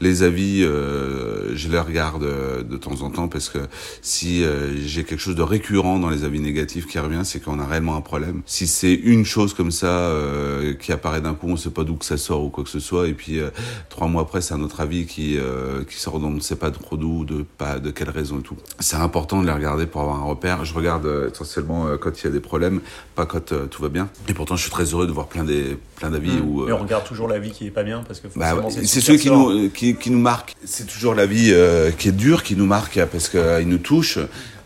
Les 0.00 0.22
avis, 0.22 0.62
euh, 0.62 1.54
je 1.54 1.68
les 1.68 1.78
regarde 1.78 2.24
euh, 2.24 2.62
de 2.62 2.76
temps 2.76 3.02
en 3.02 3.10
temps 3.10 3.28
parce 3.28 3.50
que 3.50 3.58
si 4.00 4.42
euh, 4.42 4.74
j'ai 4.86 5.04
quelque 5.04 5.20
chose 5.20 5.34
de 5.34 5.42
récurrent 5.42 5.98
dans 5.98 6.08
les 6.08 6.24
avis 6.24 6.40
négatifs 6.40 6.86
qui 6.86 6.98
revient, 6.98 7.20
c'est 7.24 7.40
qu'on 7.42 7.58
a 7.58 7.66
réellement 7.66 7.96
un 7.96 8.00
problème. 8.00 8.40
Si 8.46 8.66
c'est 8.66 8.94
une 8.94 9.24
chose 9.24 9.52
comme 9.52 9.70
ça 9.70 9.86
euh, 9.86 10.74
qui 10.74 10.92
apparaît 10.92 11.20
d'un 11.20 11.34
coup, 11.34 11.48
on 11.48 11.56
sait 11.56 11.70
pas 11.70 11.84
d'où 11.84 11.96
que 11.96 12.04
ça 12.04 12.16
sort 12.16 12.42
ou 12.42 12.48
quoi 12.48 12.64
que 12.64 12.70
ce 12.70 12.80
soit, 12.80 13.08
et 13.08 13.14
puis 13.14 13.38
euh, 13.40 13.50
trois 13.88 14.08
mois 14.08 14.22
après, 14.22 14.40
c'est 14.40 14.54
un 14.54 14.62
autre 14.62 14.80
avis 14.80 15.06
qui 15.06 15.36
euh, 15.38 15.84
qui 15.84 15.98
sort, 15.98 16.18
dont 16.18 16.28
on 16.28 16.32
ne 16.32 16.40
sait 16.40 16.56
pas 16.56 16.70
trop 16.70 16.96
d'où, 16.96 17.24
de 17.24 17.44
pas 17.58 17.78
de 17.78 17.90
quelle 17.90 18.10
raison 18.10 18.38
et 18.38 18.42
tout. 18.42 18.56
C'est 18.78 18.96
important 18.96 19.42
de 19.42 19.46
les 19.46 19.52
regarder 19.52 19.86
pour 19.86 20.00
avoir 20.00 20.16
un 20.16 20.24
repère. 20.24 20.64
Je 20.64 20.74
regarde 20.74 21.30
essentiellement 21.32 21.88
quand 22.00 22.20
il 22.20 22.24
y 22.24 22.26
a 22.28 22.30
des 22.30 22.40
problèmes, 22.40 22.80
pas 23.14 23.26
quand 23.26 23.52
tout 23.68 23.82
va 23.82 23.88
bien. 23.88 24.08
Et 24.28 24.34
pourtant, 24.34 24.56
je 24.56 24.62
suis 24.62 24.70
très 24.70 24.84
heureux 24.84 25.06
de 25.06 25.12
voir 25.12 25.26
plein 25.26 25.44
des 25.44 25.76
plein 25.96 26.10
d'avis 26.10 26.40
où 26.40 26.64
Mais 26.64 26.72
on 26.72 26.78
regarde 26.78 27.04
toujours 27.04 27.28
la 27.28 27.38
vie 27.38 27.50
qui 27.50 27.66
est 27.66 27.70
pas 27.70 27.82
bien 27.82 28.02
parce 28.06 28.20
que 28.20 28.28
bah, 28.34 28.56
c'est 28.70 28.86
c'est 28.86 29.00
ce 29.00 29.06
celui 29.06 29.18
qui 29.18 29.30
nous, 29.30 29.68
qui, 29.70 29.89
qui 29.94 30.10
nous 30.10 30.20
marque. 30.20 30.54
C'est 30.64 30.86
toujours 30.86 31.14
la 31.14 31.26
vie 31.26 31.50
euh, 31.52 31.90
qui 31.90 32.08
est 32.08 32.12
dure, 32.12 32.42
qui 32.42 32.56
nous 32.56 32.66
marque 32.66 33.00
parce 33.06 33.28
qu'il 33.28 33.68
nous 33.68 33.78
touche 33.78 34.18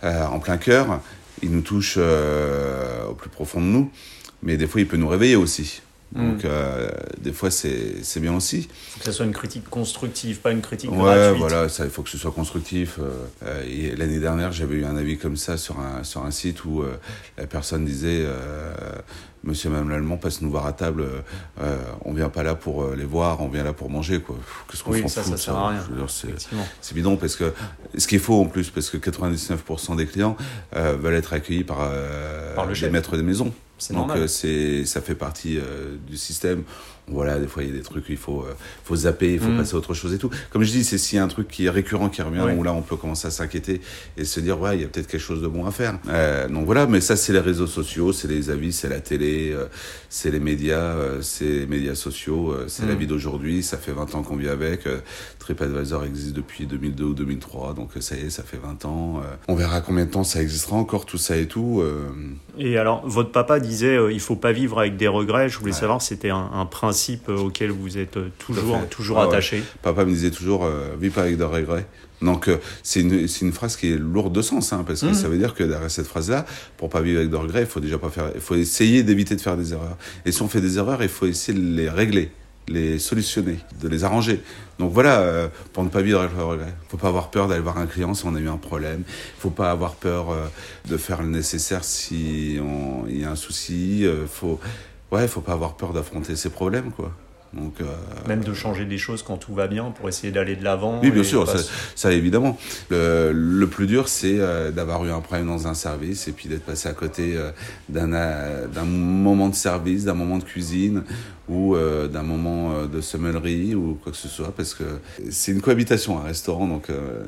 euh, 0.03 0.27
en 0.27 0.39
plein 0.39 0.57
cœur. 0.57 1.01
Il 1.43 1.51
nous 1.51 1.61
touche 1.61 1.95
euh, 1.99 3.07
au 3.07 3.15
plus 3.15 3.31
profond 3.31 3.61
de 3.61 3.67
nous. 3.67 3.91
Mais 4.43 4.57
des 4.57 4.67
fois, 4.67 4.81
il 4.81 4.87
peut 4.87 4.97
nous 4.97 5.09
réveiller 5.09 5.37
aussi. 5.37 5.83
Donc, 6.15 6.45
euh, 6.45 6.89
des 7.21 7.33
fois, 7.33 7.51
c'est 7.51 8.21
bien 8.21 8.35
aussi. 8.35 8.69
faut 8.91 8.99
que 9.01 9.05
ça 9.05 9.13
soit 9.13 9.27
une 9.27 9.33
critique 9.33 9.69
constructive, 9.69 10.39
pas 10.41 10.53
une 10.53 10.61
critique 10.63 10.91
Ouais, 10.93 10.99
gratuite. 10.99 11.39
voilà, 11.41 11.67
il 11.81 11.91
faut 11.91 12.03
que 12.03 12.09
ce 12.11 12.19
soit 12.19 12.31
constructif. 12.31 12.99
Euh, 13.01 13.11
euh, 13.45 13.95
L'année 13.97 14.21
dernière, 14.21 14.53
j'avais 14.53 14.77
eu 14.77 14.85
un 14.85 14.97
avis 14.97 15.19
comme 15.19 15.37
ça 15.37 15.57
sur 15.57 15.81
un, 15.81 16.05
sur 16.05 16.25
un 16.25 16.31
site 16.31 16.65
où 16.65 16.83
euh, 16.83 16.97
la 17.37 17.47
personne 17.49 17.85
disait 17.85 18.25
Monsieur 19.43 19.69
Madame 19.71 19.91
l'Allemand 19.91 20.17
passent 20.17 20.41
nous 20.41 20.51
voir 20.51 20.67
à 20.67 20.73
table, 20.73 21.05
on 22.05 22.13
vient 22.15 22.29
pas 22.31 22.43
là 22.43 22.55
pour 22.55 22.89
les 22.95 23.05
voir, 23.05 23.41
on 23.43 23.49
vient 23.49 23.65
là 23.65 23.73
pour 23.73 23.91
manger. 23.91 24.23
Qu'est-ce 24.71 24.83
qu'on 24.85 24.93
Oui, 24.93 25.01
s'en 25.09 25.23
fout 25.23 25.33
ça 25.33 25.37
sert 25.37 25.55
à 25.57 25.69
rien. 25.71 25.85
C'est- 26.81 26.95
bidon 26.95 27.17
parce 27.17 27.37
que 27.37 27.53
ce 27.99 28.07
qui 28.07 28.15
est 28.17 28.21
faux 28.21 28.41
en 28.41 28.47
plus, 28.47 28.71
parce 28.71 28.89
que 28.89 28.97
99% 28.97 29.97
des 29.97 30.07
clients 30.07 30.37
veulent 30.75 31.15
être 31.15 31.33
accueillis 31.35 31.65
par, 31.65 31.91
Par 32.55 32.65
le 32.67 32.73
des 32.73 32.79
chef. 32.79 32.93
maîtres 32.93 33.17
des 33.17 33.23
maisons. 33.23 33.53
C'est 33.79 33.93
Donc 33.95 34.11
euh, 34.11 34.27
c'est 34.29 34.85
ça 34.85 35.01
fait 35.01 35.15
partie 35.17 35.59
euh, 35.59 35.97
du 36.09 36.17
système. 36.17 36.63
Voilà, 37.07 37.39
des 37.39 37.47
fois 37.47 37.63
il 37.63 37.69
y 37.69 37.73
a 37.73 37.75
des 37.77 37.83
trucs 37.83 38.07
il 38.09 38.17
faut 38.17 38.41
euh, 38.43 38.55
faut 38.85 38.97
zapper, 38.97 39.35
il 39.35 39.39
faut 39.41 39.49
Mm. 39.51 39.59
passer 39.59 39.75
à 39.75 39.77
autre 39.79 39.93
chose 39.93 40.15
et 40.15 40.19
tout. 40.19 40.31
Comme 40.51 40.63
je 40.63 40.71
dis, 40.71 40.85
c'est 40.85 40.97
s'il 40.97 41.17
y 41.17 41.19
a 41.21 41.25
un 41.25 41.29
truc 41.29 41.49
qui 41.49 41.67
est 41.67 41.71
récurrent 41.71 42.09
qui 42.09 42.23
revient 42.23 42.41
où 42.57 42.63
là 42.63 42.73
on 42.73 42.81
peut 42.81 42.97
commencer 42.97 43.27
à 43.27 43.31
s'inquiéter 43.31 43.83
et 44.17 44.25
se 44.25 44.41
dire 44.41 44.59
ouais 44.59 44.77
il 44.79 44.83
y 44.83 44.85
a 44.85 44.89
peut-être 44.89 45.07
quelque 45.09 45.21
chose 45.21 45.43
de 45.43 45.49
bon 45.49 45.67
à 45.67 45.71
faire. 45.71 45.99
Euh, 46.09 46.49
donc 46.49 46.65
voilà, 46.65 46.87
mais 46.87 47.03
ça 47.03 47.17
c'est 47.17 47.35
les 47.35 47.41
réseaux 47.41 47.67
sociaux, 47.67 48.13
c'est 48.15 48.29
les 48.29 48.49
avis, 48.49 48.73
c'est 48.73 48.89
la 48.89 49.01
télé, 49.01 49.51
euh, 49.53 49.67
c'est 50.09 50.31
les 50.31 50.41
médias, 50.41 50.79
euh, 50.79 51.21
c'est 51.21 51.45
les 51.45 51.67
médias 51.67 51.95
sociaux, 51.95 52.53
euh, 52.53 52.65
c'est 52.69 52.87
la 52.87 52.95
Mm. 52.95 52.99
vie 52.99 53.07
d'aujourd'hui. 53.07 53.63
Ça 53.63 53.77
fait 53.77 53.93
20 53.93 54.15
ans 54.15 54.23
qu'on 54.23 54.37
vit 54.37 54.49
avec. 54.49 54.89
TripAdvisor 55.45 56.05
existe 56.05 56.33
depuis 56.35 56.67
2002 56.67 57.05
ou 57.05 57.15
2003, 57.15 57.75
donc 57.75 57.91
euh, 57.97 58.01
ça 58.01 58.17
y 58.17 58.21
est, 58.21 58.31
ça 58.31 58.43
fait 58.43 58.57
20 58.57 58.85
ans. 58.87 59.19
Euh, 59.23 59.35
on 59.49 59.55
verra 59.55 59.81
combien 59.83 60.07
de 60.07 60.11
temps 60.11 60.25
ça 60.25 60.41
existera 60.41 60.77
encore 60.77 61.05
tout 61.05 61.19
ça 61.19 61.37
et 61.37 61.47
tout. 61.47 61.81
euh, 61.83 62.09
Et 62.59 62.79
alors, 62.79 63.07
votre 63.07 63.31
papa 63.31 63.61
disait 63.61 63.99
il 64.11 64.21
faut 64.21 64.37
pas 64.37 64.53
vivre 64.53 64.79
avec 64.81 64.97
des 64.97 65.09
regrets. 65.09 65.49
Je 65.51 65.59
voulais 65.59 65.73
Ouais. 65.75 65.79
savoir 65.79 66.01
c'était 66.03 66.31
un, 66.31 66.51
un 66.55 66.67
principe 66.67 67.29
auquel 67.29 67.71
vous 67.71 67.99
êtes 67.99 68.19
toujours, 68.39 68.79
toujours 68.89 69.19
Ah 69.19 69.23
ouais. 69.29 69.35
attaché. 69.35 69.63
Papa 69.83 70.05
me 70.05 70.11
disait 70.11 70.31
toujours, 70.31 70.67
vis 71.01 71.11
pas 71.11 71.23
avec 71.23 71.37
de 71.37 71.45
regrets. 71.45 71.87
Donc 72.23 72.49
c'est 72.83 73.01
une, 73.01 73.27
une 73.43 73.53
phrase 73.53 73.77
qui 73.77 73.93
est 73.93 73.99
lourde 73.99 74.33
de 74.35 74.41
sens, 74.41 74.73
hein, 74.73 74.83
parce 74.87 75.03
que 75.03 75.07
Mhm. 75.07 75.15
ça 75.15 75.29
veut 75.29 75.37
dire 75.37 75.53
que 75.53 75.63
derrière 75.65 75.91
cette 75.91 76.07
phrase-là, 76.07 76.47
pour 76.79 76.89
pas 76.89 77.03
vivre 77.03 77.19
avec 77.19 77.31
de 77.31 77.37
regrets, 77.37 77.61
il 77.63 77.67
faut 77.67 77.81
déjà 77.81 77.99
pas 77.99 78.09
faire, 78.09 78.31
il 78.35 78.41
faut 78.41 78.55
essayer 78.55 79.03
d'éviter 79.03 79.37
de 79.37 79.41
faire 79.43 79.57
des 79.59 79.73
erreurs. 79.75 79.99
Et 80.25 80.33
si 80.33 80.41
on 80.41 80.49
fait 80.49 80.63
des 80.63 80.79
erreurs, 80.79 81.03
il 81.03 81.09
faut 81.11 81.27
essayer 81.27 81.59
de 81.59 81.63
les 81.77 81.91
régler, 81.91 82.31
les 82.69 82.99
solutionner, 82.99 83.59
de 83.81 83.89
les 83.89 84.05
arranger. 84.05 84.43
Donc 84.79 84.93
voilà, 84.93 85.21
euh, 85.21 85.49
pour 85.73 85.85
ne 85.85 85.89
pas 85.89 86.03
vivre 86.03 86.21
avec 86.21 86.37
le 86.37 86.45
regret. 86.45 86.75
Faut 86.89 86.97
pas 86.97 87.09
avoir 87.09 87.31
peur 87.31 87.49
d'aller 87.49 87.61
voir 87.61 87.79
un 87.79 87.87
client 87.87 88.15
si 88.15 88.25
on 88.27 88.35
a 88.35 88.41
eu 88.41 88.49
un 88.49 88.57
problème. 88.57 89.03
Faut 89.39 89.51
pas 89.51 89.71
avoir 89.71 89.95
peur 89.95 90.31
euh, 90.31 90.47
de 90.89 90.97
faire 90.97 91.23
le 91.23 91.29
nécessaire 91.29 91.85
si 91.85 92.59
il 93.09 93.21
y 93.21 93.25
a 93.25 93.31
un 93.31 93.37
souci. 93.37 94.05
Euh, 94.05 94.27
faut, 94.27 94.59
ouais, 95.13 95.29
faut 95.29 95.41
pas 95.41 95.53
avoir 95.53 95.77
peur 95.77 95.93
d'affronter 95.93 96.37
ses 96.37 96.51
problèmes, 96.51 96.91
quoi. 96.91 97.13
Donc 97.57 97.81
euh, 97.81 97.85
Même 98.29 98.43
de 98.43 98.53
changer 98.53 98.85
des 98.85 98.99
choses 98.99 99.23
quand 99.23 99.37
tout 99.37 99.55
va 99.55 99.67
bien 99.67 99.91
pour 99.91 100.09
essayer 100.09 100.33
d'aller 100.33 100.57
de 100.57 100.65
l'avant. 100.65 101.01
oui, 101.03 101.11
bien 101.11 101.23
sûr, 101.23 101.47
ça, 101.95 102.13
évidemment. 102.13 102.59
Le, 102.91 103.33
le 103.33 103.67
plus 103.67 103.87
dur, 103.87 104.09
c'est 104.09 104.39
euh, 104.39 104.71
d'avoir 104.71 105.05
eu 105.05 105.11
un 105.11 105.21
problème 105.21 105.47
dans 105.47 105.67
un 105.67 105.75
service 105.75 106.29
et 106.29 106.33
puis 106.33 106.49
d'être 106.49 106.65
passé 106.65 106.89
à 106.89 106.93
côté 106.93 107.37
euh, 107.37 107.51
d'un 107.89 108.85
moment 108.85 109.49
de 109.49 109.55
service, 109.55 110.05
d'un 110.05 110.15
moment 110.15 110.39
de 110.39 110.45
cuisine 110.45 111.05
ou 111.47 111.77
d'un 111.77 112.23
moment 112.23 112.87
de 112.87 113.03
sommellerie 113.03 113.75
ou 113.75 113.99
quoi 114.03 114.13
que 114.13 114.17
ce 114.17 114.29
soit, 114.29 114.55
parce 114.57 114.73
que 114.73 114.85
c'est 115.31 115.53
une 115.53 115.61
cohabitation, 115.61 116.19
un 116.19 116.23
restaurant. 116.23 116.67
Donc, 116.67 116.87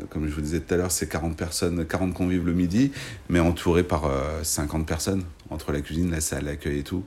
comme 0.08 0.26
je 0.26 0.34
vous 0.34 0.40
disais 0.40 0.60
tout 0.60 0.72
à 0.72 0.78
l'heure, 0.78 0.90
c'est 0.90 1.06
40 1.06 1.36
personnes, 1.36 1.84
40 1.84 2.14
convives 2.14 2.46
le 2.46 2.54
midi, 2.54 2.92
mais 3.28 3.40
entouré 3.40 3.82
par 3.82 4.06
euh, 4.06 4.42
50 4.42 4.86
personnes 4.86 5.22
entre 5.50 5.72
la 5.72 5.80
cuisine, 5.80 6.10
la 6.10 6.20
salle, 6.20 6.44
l'accueil 6.44 6.80
et 6.80 6.82
tout. 6.82 7.04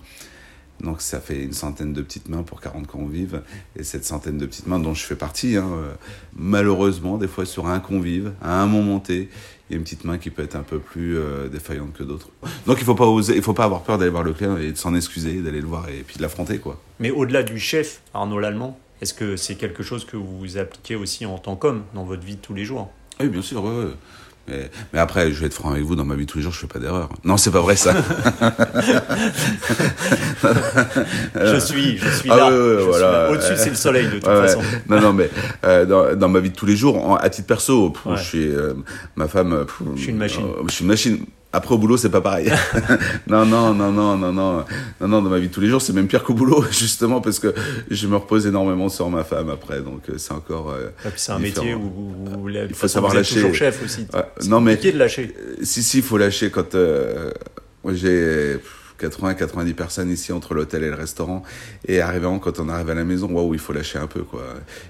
Donc 0.82 1.02
ça 1.02 1.20
fait 1.20 1.44
une 1.44 1.54
centaine 1.54 1.94
de 1.94 2.02
petites 2.02 2.30
mains 2.30 2.44
pour 2.44 2.62
40 2.62 2.88
convives. 2.88 3.42
Et 3.76 3.84
cette 3.84 4.06
centaine 4.06 4.38
de 4.38 4.46
petites 4.46 4.68
mains 4.68 4.80
dont 4.80 4.94
je 4.94 5.04
fais 5.04 5.16
partie, 5.16 5.58
hein, 5.58 5.70
euh, 5.74 5.94
malheureusement, 6.36 7.18
des 7.18 7.28
fois 7.28 7.46
sur 7.46 7.68
un 7.68 7.80
convive, 7.80 8.34
à 8.42 8.62
un 8.62 8.66
moment 8.66 9.00
T, 9.00 9.30
il 9.70 9.74
y 9.74 9.76
a 9.76 9.78
une 9.78 9.84
petite 9.84 10.04
main 10.04 10.18
qui 10.18 10.30
peut 10.30 10.42
être 10.42 10.56
un 10.56 10.64
peu 10.64 10.80
plus 10.80 11.18
euh, 11.18 11.48
défaillante 11.48 11.94
que 11.94 12.04
d'autres. 12.04 12.30
Donc 12.66 12.78
il 12.80 12.86
faut 12.86 12.96
pas 12.96 13.06
oser, 13.06 13.36
il 13.36 13.44
faut 13.44 13.54
pas 13.54 13.66
avoir 13.66 13.84
peur 13.84 13.98
d'aller 13.98 14.12
voir 14.12 14.24
le 14.24 14.34
client 14.34 14.58
et 14.58 14.72
de 14.72 14.78
s'en 14.78 14.96
excuser, 14.96 15.42
d'aller 15.42 15.62
le 15.62 15.68
voir 15.68 15.90
et 15.90 16.04
puis 16.06 16.18
de 16.18 16.22
l'affronter 16.22 16.60
quoi. 16.60 16.80
Mais 17.00 17.12
au-delà 17.12 17.44
du 17.44 17.60
chef, 17.60 18.02
Arnaud 18.14 18.40
Lallemand, 18.40 18.80
est-ce 19.02 19.14
que 19.14 19.38
c'est 19.38 19.56
quelque 19.56 19.84
chose 19.84 20.06
que 20.06 20.18
vous 20.18 20.58
appliquez 20.58 20.96
aussi 20.96 21.26
en 21.26 21.38
tant 21.38 21.56
qu'homme 21.56 21.84
dans 21.94 22.04
votre 22.04 22.24
vie 22.24 22.36
de 22.36 22.42
tous 22.42 22.54
les 22.54 22.66
jours? 22.66 22.92
Oui, 23.20 23.28
bien 23.28 23.42
sûr. 23.42 23.64
ouais, 23.64 23.86
ouais. 23.86 23.92
Mais, 24.48 24.72
mais 24.94 25.00
après, 25.00 25.32
je 25.32 25.40
vais 25.40 25.46
être 25.46 25.54
franc 25.54 25.72
avec 25.72 25.84
vous, 25.84 25.96
dans 25.96 26.06
ma 26.06 26.16
vie 26.16 26.26
de 26.26 26.32
tous 26.32 26.40
les 26.40 26.44
jours, 26.44 26.54
je 26.54 26.60
fais 26.60 26.68
pas 26.68 26.80
d'erreur. 26.80 27.10
Non, 27.24 27.38
c'est 27.38 27.52
pas 27.52 27.62
vrai 27.62 27.76
ça. 27.76 27.94
je 31.36 31.58
suis, 31.60 31.98
je 31.98 32.10
suis 32.10 32.30
Ah 32.32 32.38
là. 32.38 32.50
ouais, 32.50 32.58
ouais, 32.58 32.74
Je 32.76 32.80
suis 32.82 32.88
voilà. 32.90 33.12
là. 33.12 33.32
Au-dessus, 33.32 33.54
c'est 33.58 33.70
le 33.70 33.76
soleil 33.76 34.06
de 34.08 34.12
toute 34.14 34.26
Ouais, 34.28 34.48
façon. 34.48 34.62
Non, 34.88 35.02
non, 35.02 35.14
mais 35.14 35.30
euh, 35.66 35.86
dans, 35.86 36.16
dans 36.16 36.30
ma 36.30 36.40
vie 36.40 36.50
de 36.50 36.56
tous 36.56 36.66
les 36.66 36.76
jours, 36.76 36.98
en- 37.10 37.16
à 37.16 37.30
titre 37.30 37.48
perso, 37.48 37.92
pff, 37.92 38.18
je 38.18 38.24
suis 38.24 38.48
euh, 38.48 38.74
ma 39.16 39.28
femme. 39.28 39.66
pff, 39.66 39.82
Je 39.96 40.02
suis 40.02 40.12
une 40.12 40.18
machine. 40.18 40.46
euh, 40.46 40.64
je 40.68 40.74
suis 40.74 40.82
une 40.84 40.90
machine. 40.90 41.26
Après 41.52 41.74
au 41.74 41.80
boulot, 41.80 41.98
c'est 41.98 42.12
pas 42.12 42.22
pareil. 42.22 42.52
non, 43.28 43.44
non, 43.44 43.74
non, 43.74 43.92
non, 43.92 44.16
non, 44.16 44.32
non, 44.32 44.64
non, 45.02 45.08
non. 45.08 45.22
Dans 45.24 45.30
ma 45.30 45.40
vie 45.40 45.48
de 45.48 45.54
tous 45.54 45.62
les 45.62 45.68
jours, 45.68 45.82
c'est 45.82 45.94
même 45.94 46.08
pire 46.08 46.24
qu'au 46.24 46.36
boulot, 46.36 46.64
justement 46.72 47.22
parce 47.22 47.40
que 47.40 47.54
je 47.90 48.06
me 48.08 48.18
repose 48.18 48.46
énormément 48.46 48.88
sur 48.88 49.10
ma 49.10 49.24
femme 49.24 49.50
après, 49.50 49.82
donc 49.82 50.02
euh, 50.10 50.14
c'est 50.18 50.32
encore. 50.34 50.70
euh, 50.70 50.90
puis 51.02 51.12
c'est 51.16 51.32
un 51.32 51.40
différent. 51.40 51.66
métier 51.66 51.74
où, 51.76 52.40
où 52.44 52.48
la- 52.48 52.68
toute 52.68 52.76
faut 52.76 52.88
savoir 52.88 53.16
lâcher. 53.16 53.36
toujours 53.36 53.56
chef 53.56 53.84
aussi. 53.84 54.06
Ouais, 54.14 54.22
C'est 54.40 54.48
non, 54.48 54.62
mais- 54.62 54.76
compliqué 54.76 54.94
de 54.94 55.00
lâcher. 55.00 55.36
Euh, 55.40 55.56
Si, 55.64 55.82
si, 55.82 55.98
il 55.98 56.04
faut 56.04 56.18
lâcher 56.20 56.52
quand. 56.52 56.76
euh, 56.76 57.32
j'ai 57.94 58.58
80-90 59.02 59.74
personnes 59.74 60.12
ici 60.12 60.32
entre 60.34 60.54
l'hôtel 60.54 60.84
et 60.84 60.90
le 60.90 60.96
restaurant. 60.96 61.42
Et 61.88 62.02
arrivant, 62.02 62.38
quand 62.38 62.60
on 62.60 62.68
arrive 62.70 62.90
à 62.90 62.94
la 62.94 63.06
maison, 63.06 63.28
waouh, 63.32 63.54
il 63.54 63.60
faut 63.60 63.72
lâcher 63.74 63.98
un 63.98 64.08
peu, 64.08 64.22
quoi. 64.24 64.44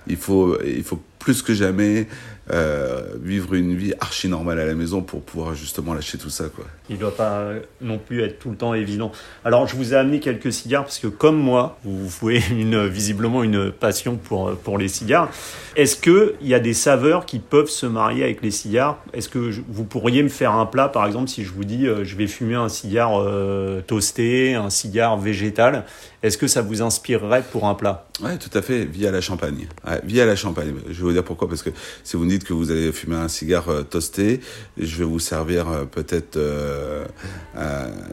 Il 0.08 0.18
faut, 0.18 0.58
il 0.66 0.84
faut 0.84 1.00
plus 1.20 1.42
que 1.44 1.54
jamais 1.54 2.08
euh, 2.52 3.02
vivre 3.22 3.54
une 3.54 3.76
vie 3.76 3.94
archi 4.00 4.28
normale 4.28 4.60
à 4.60 4.66
la 4.66 4.74
maison 4.74 5.02
pour 5.02 5.22
pouvoir 5.22 5.54
justement 5.54 5.94
lâcher 5.94 6.18
tout 6.18 6.30
ça, 6.30 6.46
quoi. 6.54 6.66
Il 6.90 6.96
ne 6.96 7.02
doit 7.02 7.16
pas 7.16 7.50
non 7.82 8.00
plus 8.00 8.24
être 8.24 8.40
tout 8.40 8.50
le 8.50 8.56
temps 8.56 8.74
évident. 8.74 9.12
Alors, 9.46 9.68
je 9.68 9.76
vous 9.76 9.94
ai 9.94 9.98
amené 9.98 10.20
quelques 10.20 10.52
cigares 10.52 10.84
parce 10.84 10.98
que, 10.98 11.08
comme 11.08 11.38
moi, 11.38 11.78
vous 11.84 12.08
vouez 12.08 12.42
une, 12.52 12.88
visiblement 12.88 13.44
une 13.44 13.72
passion 13.72 14.16
pour, 14.16 14.56
pour 14.58 14.78
les 14.78 14.88
cigares. 14.88 15.30
Est-ce 15.76 15.96
qu'il 15.96 16.34
y 16.42 16.54
a 16.54 16.60
des 16.60 16.74
saveurs 16.74 17.26
qui 17.26 17.40
peuvent 17.40 17.70
se 17.70 17.86
marier 17.86 18.24
avec 18.24 18.42
les 18.42 18.52
cigares? 18.52 18.98
Est-ce 19.14 19.30
que 19.30 19.52
vous 19.70 19.84
pourriez 19.84 20.24
me 20.24 20.30
faire 20.30 20.54
un 20.54 20.66
plat, 20.66 20.90
par 20.90 21.06
exemple, 21.06 21.30
si 21.30 21.44
je 21.44 21.52
vous 21.54 21.64
dis 21.64 21.88
euh, 21.88 22.04
je 22.04 22.16
vais 22.16 22.28
fumer 22.28 22.56
un 22.56 22.70
cigare 22.70 23.22
euh, 23.22 23.82
toasté, 23.82 24.56
un 24.56 24.70
cigare 24.70 25.18
végétal? 25.18 25.86
Est-ce 26.22 26.38
que 26.38 26.48
ça 26.48 26.62
vous 26.62 26.82
inspirerait 26.82 27.44
pour 27.50 27.66
un 27.66 27.76
plat? 27.76 28.08
Ouais, 28.22 28.38
tout 28.38 28.56
à 28.58 28.62
fait, 28.62 28.84
vie 28.84 29.08
à 29.08 29.12
la 29.12 29.22
champagne. 29.22 29.68
À 29.86 30.00
la 30.04 30.36
champagne. 30.36 30.74
Je 30.88 30.94
vais 30.94 31.04
vous 31.04 31.14
dire 31.14 31.24
pourquoi, 31.24 31.48
parce 31.48 31.64
que 31.64 31.70
si 32.04 32.18
vous 32.18 32.26
me 32.26 32.30
dites 32.30 32.44
que 32.44 32.52
vous 32.52 32.72
allez 32.72 32.92
fumer 32.92 33.16
un 33.16 33.30
cigare 33.30 33.70
euh, 33.70 33.84
toasté, 33.84 34.42
je 34.78 34.98
vais 34.98 35.06
vous 35.06 35.20
servir 35.20 35.70
euh, 35.70 35.86
peut-être 35.86 36.36
euh, 36.36 37.06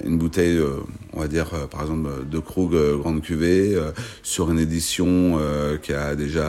une 0.05 0.19
bouteille, 0.19 0.61
on 1.13 1.21
va 1.21 1.27
dire, 1.27 1.51
par 1.69 1.81
exemple, 1.81 2.09
de 2.31 2.39
Krug 2.39 2.77
Grande 3.01 3.23
Cuvée, 3.23 3.77
sur 4.23 4.51
une 4.51 4.59
édition 4.59 5.39
qui 5.83 5.93
a 5.93 6.15
déjà... 6.15 6.47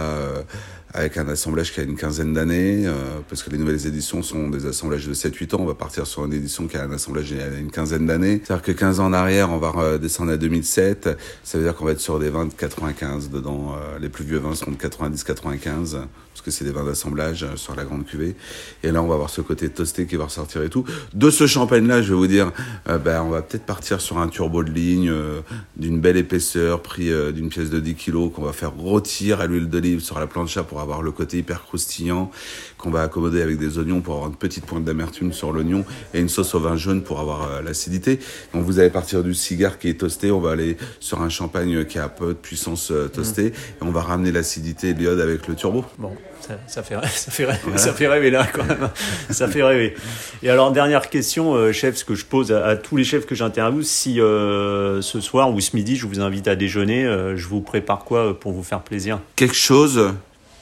avec 0.98 1.18
un 1.18 1.28
assemblage 1.28 1.72
qui 1.72 1.80
a 1.80 1.84
une 1.84 1.96
quinzaine 1.96 2.34
d'années, 2.34 2.88
euh, 2.88 2.94
parce 3.30 3.44
que 3.44 3.52
les 3.52 3.58
nouvelles 3.58 3.86
éditions 3.86 4.24
sont 4.24 4.50
des 4.50 4.66
assemblages 4.66 5.08
de 5.08 5.14
7-8 5.14 5.56
ans, 5.56 5.60
on 5.62 5.66
va 5.66 5.76
partir 5.76 6.08
sur 6.08 6.26
une 6.26 6.34
édition 6.34 6.68
qui 6.68 6.76
a 6.76 6.84
un 6.84 6.92
assemblage 6.92 7.28
qui 7.28 7.40
a 7.40 7.60
une 7.60 7.70
quinzaine 7.70 8.08
d'années. 8.08 8.42
C'est-à-dire 8.44 8.64
que 8.64 8.72
15 8.72 9.00
ans 9.00 9.06
en 9.06 9.14
arrière, 9.14 9.52
on 9.52 9.60
va 9.60 10.00
descendre 10.00 10.32
à 10.32 10.38
2007, 10.38 11.10
ça 11.44 11.58
veut 11.58 11.64
dire 11.64 11.76
qu'on 11.76 11.86
va 11.86 11.92
être 11.92 12.00
sur 12.00 12.18
des 12.20 12.30
vins 12.30 12.46
de 12.46 12.54
95 12.54 13.30
dedans. 13.30 13.76
euh, 13.76 14.00
les 14.00 14.10
plus 14.10 14.26
vieux 14.26 14.40
vins 14.40 14.56
seront 14.56 14.72
de 14.72 14.78
90-95, 14.78 15.98
parce 16.38 16.46
que 16.46 16.52
c'est 16.52 16.66
des 16.66 16.72
vins 16.72 16.86
d'assemblage 16.86 17.44
euh, 17.44 17.56
sur 17.56 17.76
la 17.76 17.84
grande 17.84 18.06
cuvée. 18.06 18.36
Et 18.84 18.92
là, 18.92 19.02
on 19.02 19.08
va 19.08 19.16
avoir 19.16 19.32
ce 19.32 19.42
côté 19.42 19.70
toasté 19.70 20.06
qui 20.06 20.18
va 20.18 20.26
ressortir 20.26 20.62
et 20.62 20.70
tout. 20.70 20.86
De 21.16 21.32
ce 21.32 21.48
champagne-là, 21.48 22.04
je 22.04 22.10
vais 22.10 22.16
vous 22.16 22.28
dire, 22.28 22.52
euh, 22.88 23.00
ben, 23.00 23.24
on 23.24 23.30
va 23.30 23.42
peut-être 23.42 23.66
partir 23.66 24.02
sur 24.02 24.20
un 24.20 24.28
turbo 24.28 24.64
de 24.64 24.70
ligne 24.70 25.10
euh, 25.10 25.42
d'une 25.78 26.00
belle 26.00 26.18
épaisseur, 26.18 26.82
euh, 27.00 27.32
d'une 27.32 27.50
pièce 27.50 27.72
de 27.72 27.80
10 27.80 27.96
kilos, 27.96 28.32
qu'on 28.32 28.44
va 28.44 28.54
faire 28.54 28.72
rôtir 28.72 29.42
à 29.42 29.48
l'huile 29.48 29.68
d'olive 29.68 30.00
sur 30.00 30.20
la 30.20 30.28
plancha 30.28 30.62
pour 30.62 30.80
avoir 30.80 31.02
le 31.02 31.12
côté 31.12 31.40
hyper 31.40 31.64
croustillant, 31.64 32.30
qu'on 32.78 32.92
va 32.92 33.02
accommoder 33.02 33.42
avec 33.42 33.58
des 33.58 33.80
oignons 33.80 34.02
pour 34.02 34.14
avoir 34.14 34.30
une 34.30 34.36
petite 34.36 34.66
pointe 34.66 34.84
d'amertume 34.84 35.34
sur 35.34 35.52
l'oignon 35.52 35.86
et 36.14 36.20
une 36.20 36.30
sauce 36.30 36.54
au 36.54 36.60
vin 36.60 36.76
jaune 36.76 37.02
pour 37.02 37.20
avoir 37.20 37.64
l'acidité. 37.64 38.20
Donc 38.54 38.64
vous 38.64 38.78
allez 38.78 38.92
partir 38.92 39.24
du 39.24 39.34
cigare 39.34 39.80
qui 39.80 39.90
est 39.90 39.96
toasté, 39.96 40.30
on 40.32 40.40
va 40.40 40.52
aller 40.52 40.78
sur 41.00 41.22
un 41.22 41.30
champagne 41.30 41.86
qui 41.86 41.98
a 41.98 42.10
peu 42.10 42.28
de 42.30 42.34
puissance 42.34 42.94
toastée 43.14 43.48
et 43.48 43.54
on 43.82 43.92
va 43.92 44.02
ramener 44.02 44.32
l'acidité 44.32 44.90
et 44.90 44.94
l'iode 44.94 45.20
avec 45.20 45.48
le 45.48 45.56
turbo. 45.56 45.84
Bon, 45.98 46.16
ça, 46.42 46.58
ça 46.68 46.84
fait, 46.84 46.96
ça, 47.08 47.32
fait 47.32 47.46
rêver, 47.46 47.78
ça 47.78 47.94
fait 47.94 48.08
rêver 48.08 48.32
là 48.32 48.46
quand 48.52 48.64
même. 48.66 48.90
Ça 49.30 49.48
fait 49.48 49.64
rêver. 49.64 49.96
Et 50.44 50.50
alors, 50.50 50.72
dernière 50.72 51.10
question, 51.10 51.56
euh, 51.56 51.72
chef, 51.72 51.96
ce 51.96 52.06
que 52.06 52.16
je 52.16 52.26
pose 52.26 52.52
à, 52.52 52.66
à 52.66 52.76
tous 52.76 52.98
les 52.98 53.04
chefs 53.04 53.26
que 53.26 53.36
j'interviewe, 53.36 53.84
si 53.84 54.22
euh, 54.22 55.02
ce 55.02 55.20
soir 55.20 55.52
ou 55.54 55.60
ce 55.60 55.76
midi 55.76 55.96
je 55.96 56.06
vous 56.06 56.20
invite 56.20 56.48
à 56.48 56.56
déjeuner, 56.56 57.06
euh, 57.06 57.36
je 57.36 57.48
vous 57.48 57.62
prépare 57.62 58.00
quoi 58.00 58.40
pour 58.40 58.52
vous 58.52 58.64
faire 58.64 58.82
plaisir? 58.82 59.20
Quelque 59.36 59.56
chose 59.56 60.14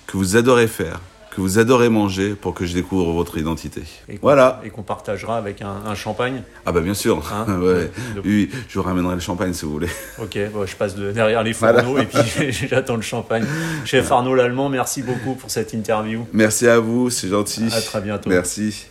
que 0.07 0.17
vous 0.17 0.35
adorez 0.35 0.67
faire, 0.67 0.99
que 1.35 1.41
vous 1.41 1.59
adorez 1.59 1.89
manger 1.89 2.33
pour 2.33 2.53
que 2.53 2.65
je 2.65 2.73
découvre 2.73 3.11
votre 3.11 3.37
identité. 3.37 3.81
Et 4.07 4.17
Voilà. 4.21 4.61
Et 4.63 4.69
qu'on 4.69 4.83
partagera 4.83 5.37
avec 5.37 5.61
un, 5.61 5.81
un 5.85 5.93
champagne. 5.95 6.43
Ah 6.65 6.71
bah 6.71 6.79
bien 6.79 6.93
sûr. 6.93 7.21
Hein 7.33 7.45
ouais. 7.61 7.91
Oui, 8.23 8.49
je 8.69 8.79
vous 8.79 8.83
ramènerai 8.85 9.15
le 9.15 9.19
champagne 9.21 9.53
si 9.53 9.65
vous 9.65 9.71
voulez. 9.71 9.89
Ok, 10.21 10.37
bon, 10.53 10.65
je 10.65 10.75
passe 10.75 10.95
de 10.95 11.11
derrière 11.11 11.43
les 11.43 11.51
fourneaux 11.53 11.97
et 11.97 12.05
puis 12.05 12.51
j'attends 12.69 12.95
le 12.95 13.01
champagne. 13.01 13.45
Chef 13.83 14.09
Arnaud 14.11 14.33
Lallemand, 14.33 14.69
merci 14.69 15.01
beaucoup 15.01 15.35
pour 15.35 15.51
cette 15.51 15.73
interview. 15.73 16.25
Merci 16.31 16.67
à 16.67 16.79
vous, 16.79 17.09
c'est 17.09 17.27
gentil. 17.27 17.67
À 17.75 17.81
très 17.81 17.99
bientôt. 17.99 18.29
Merci. 18.29 18.87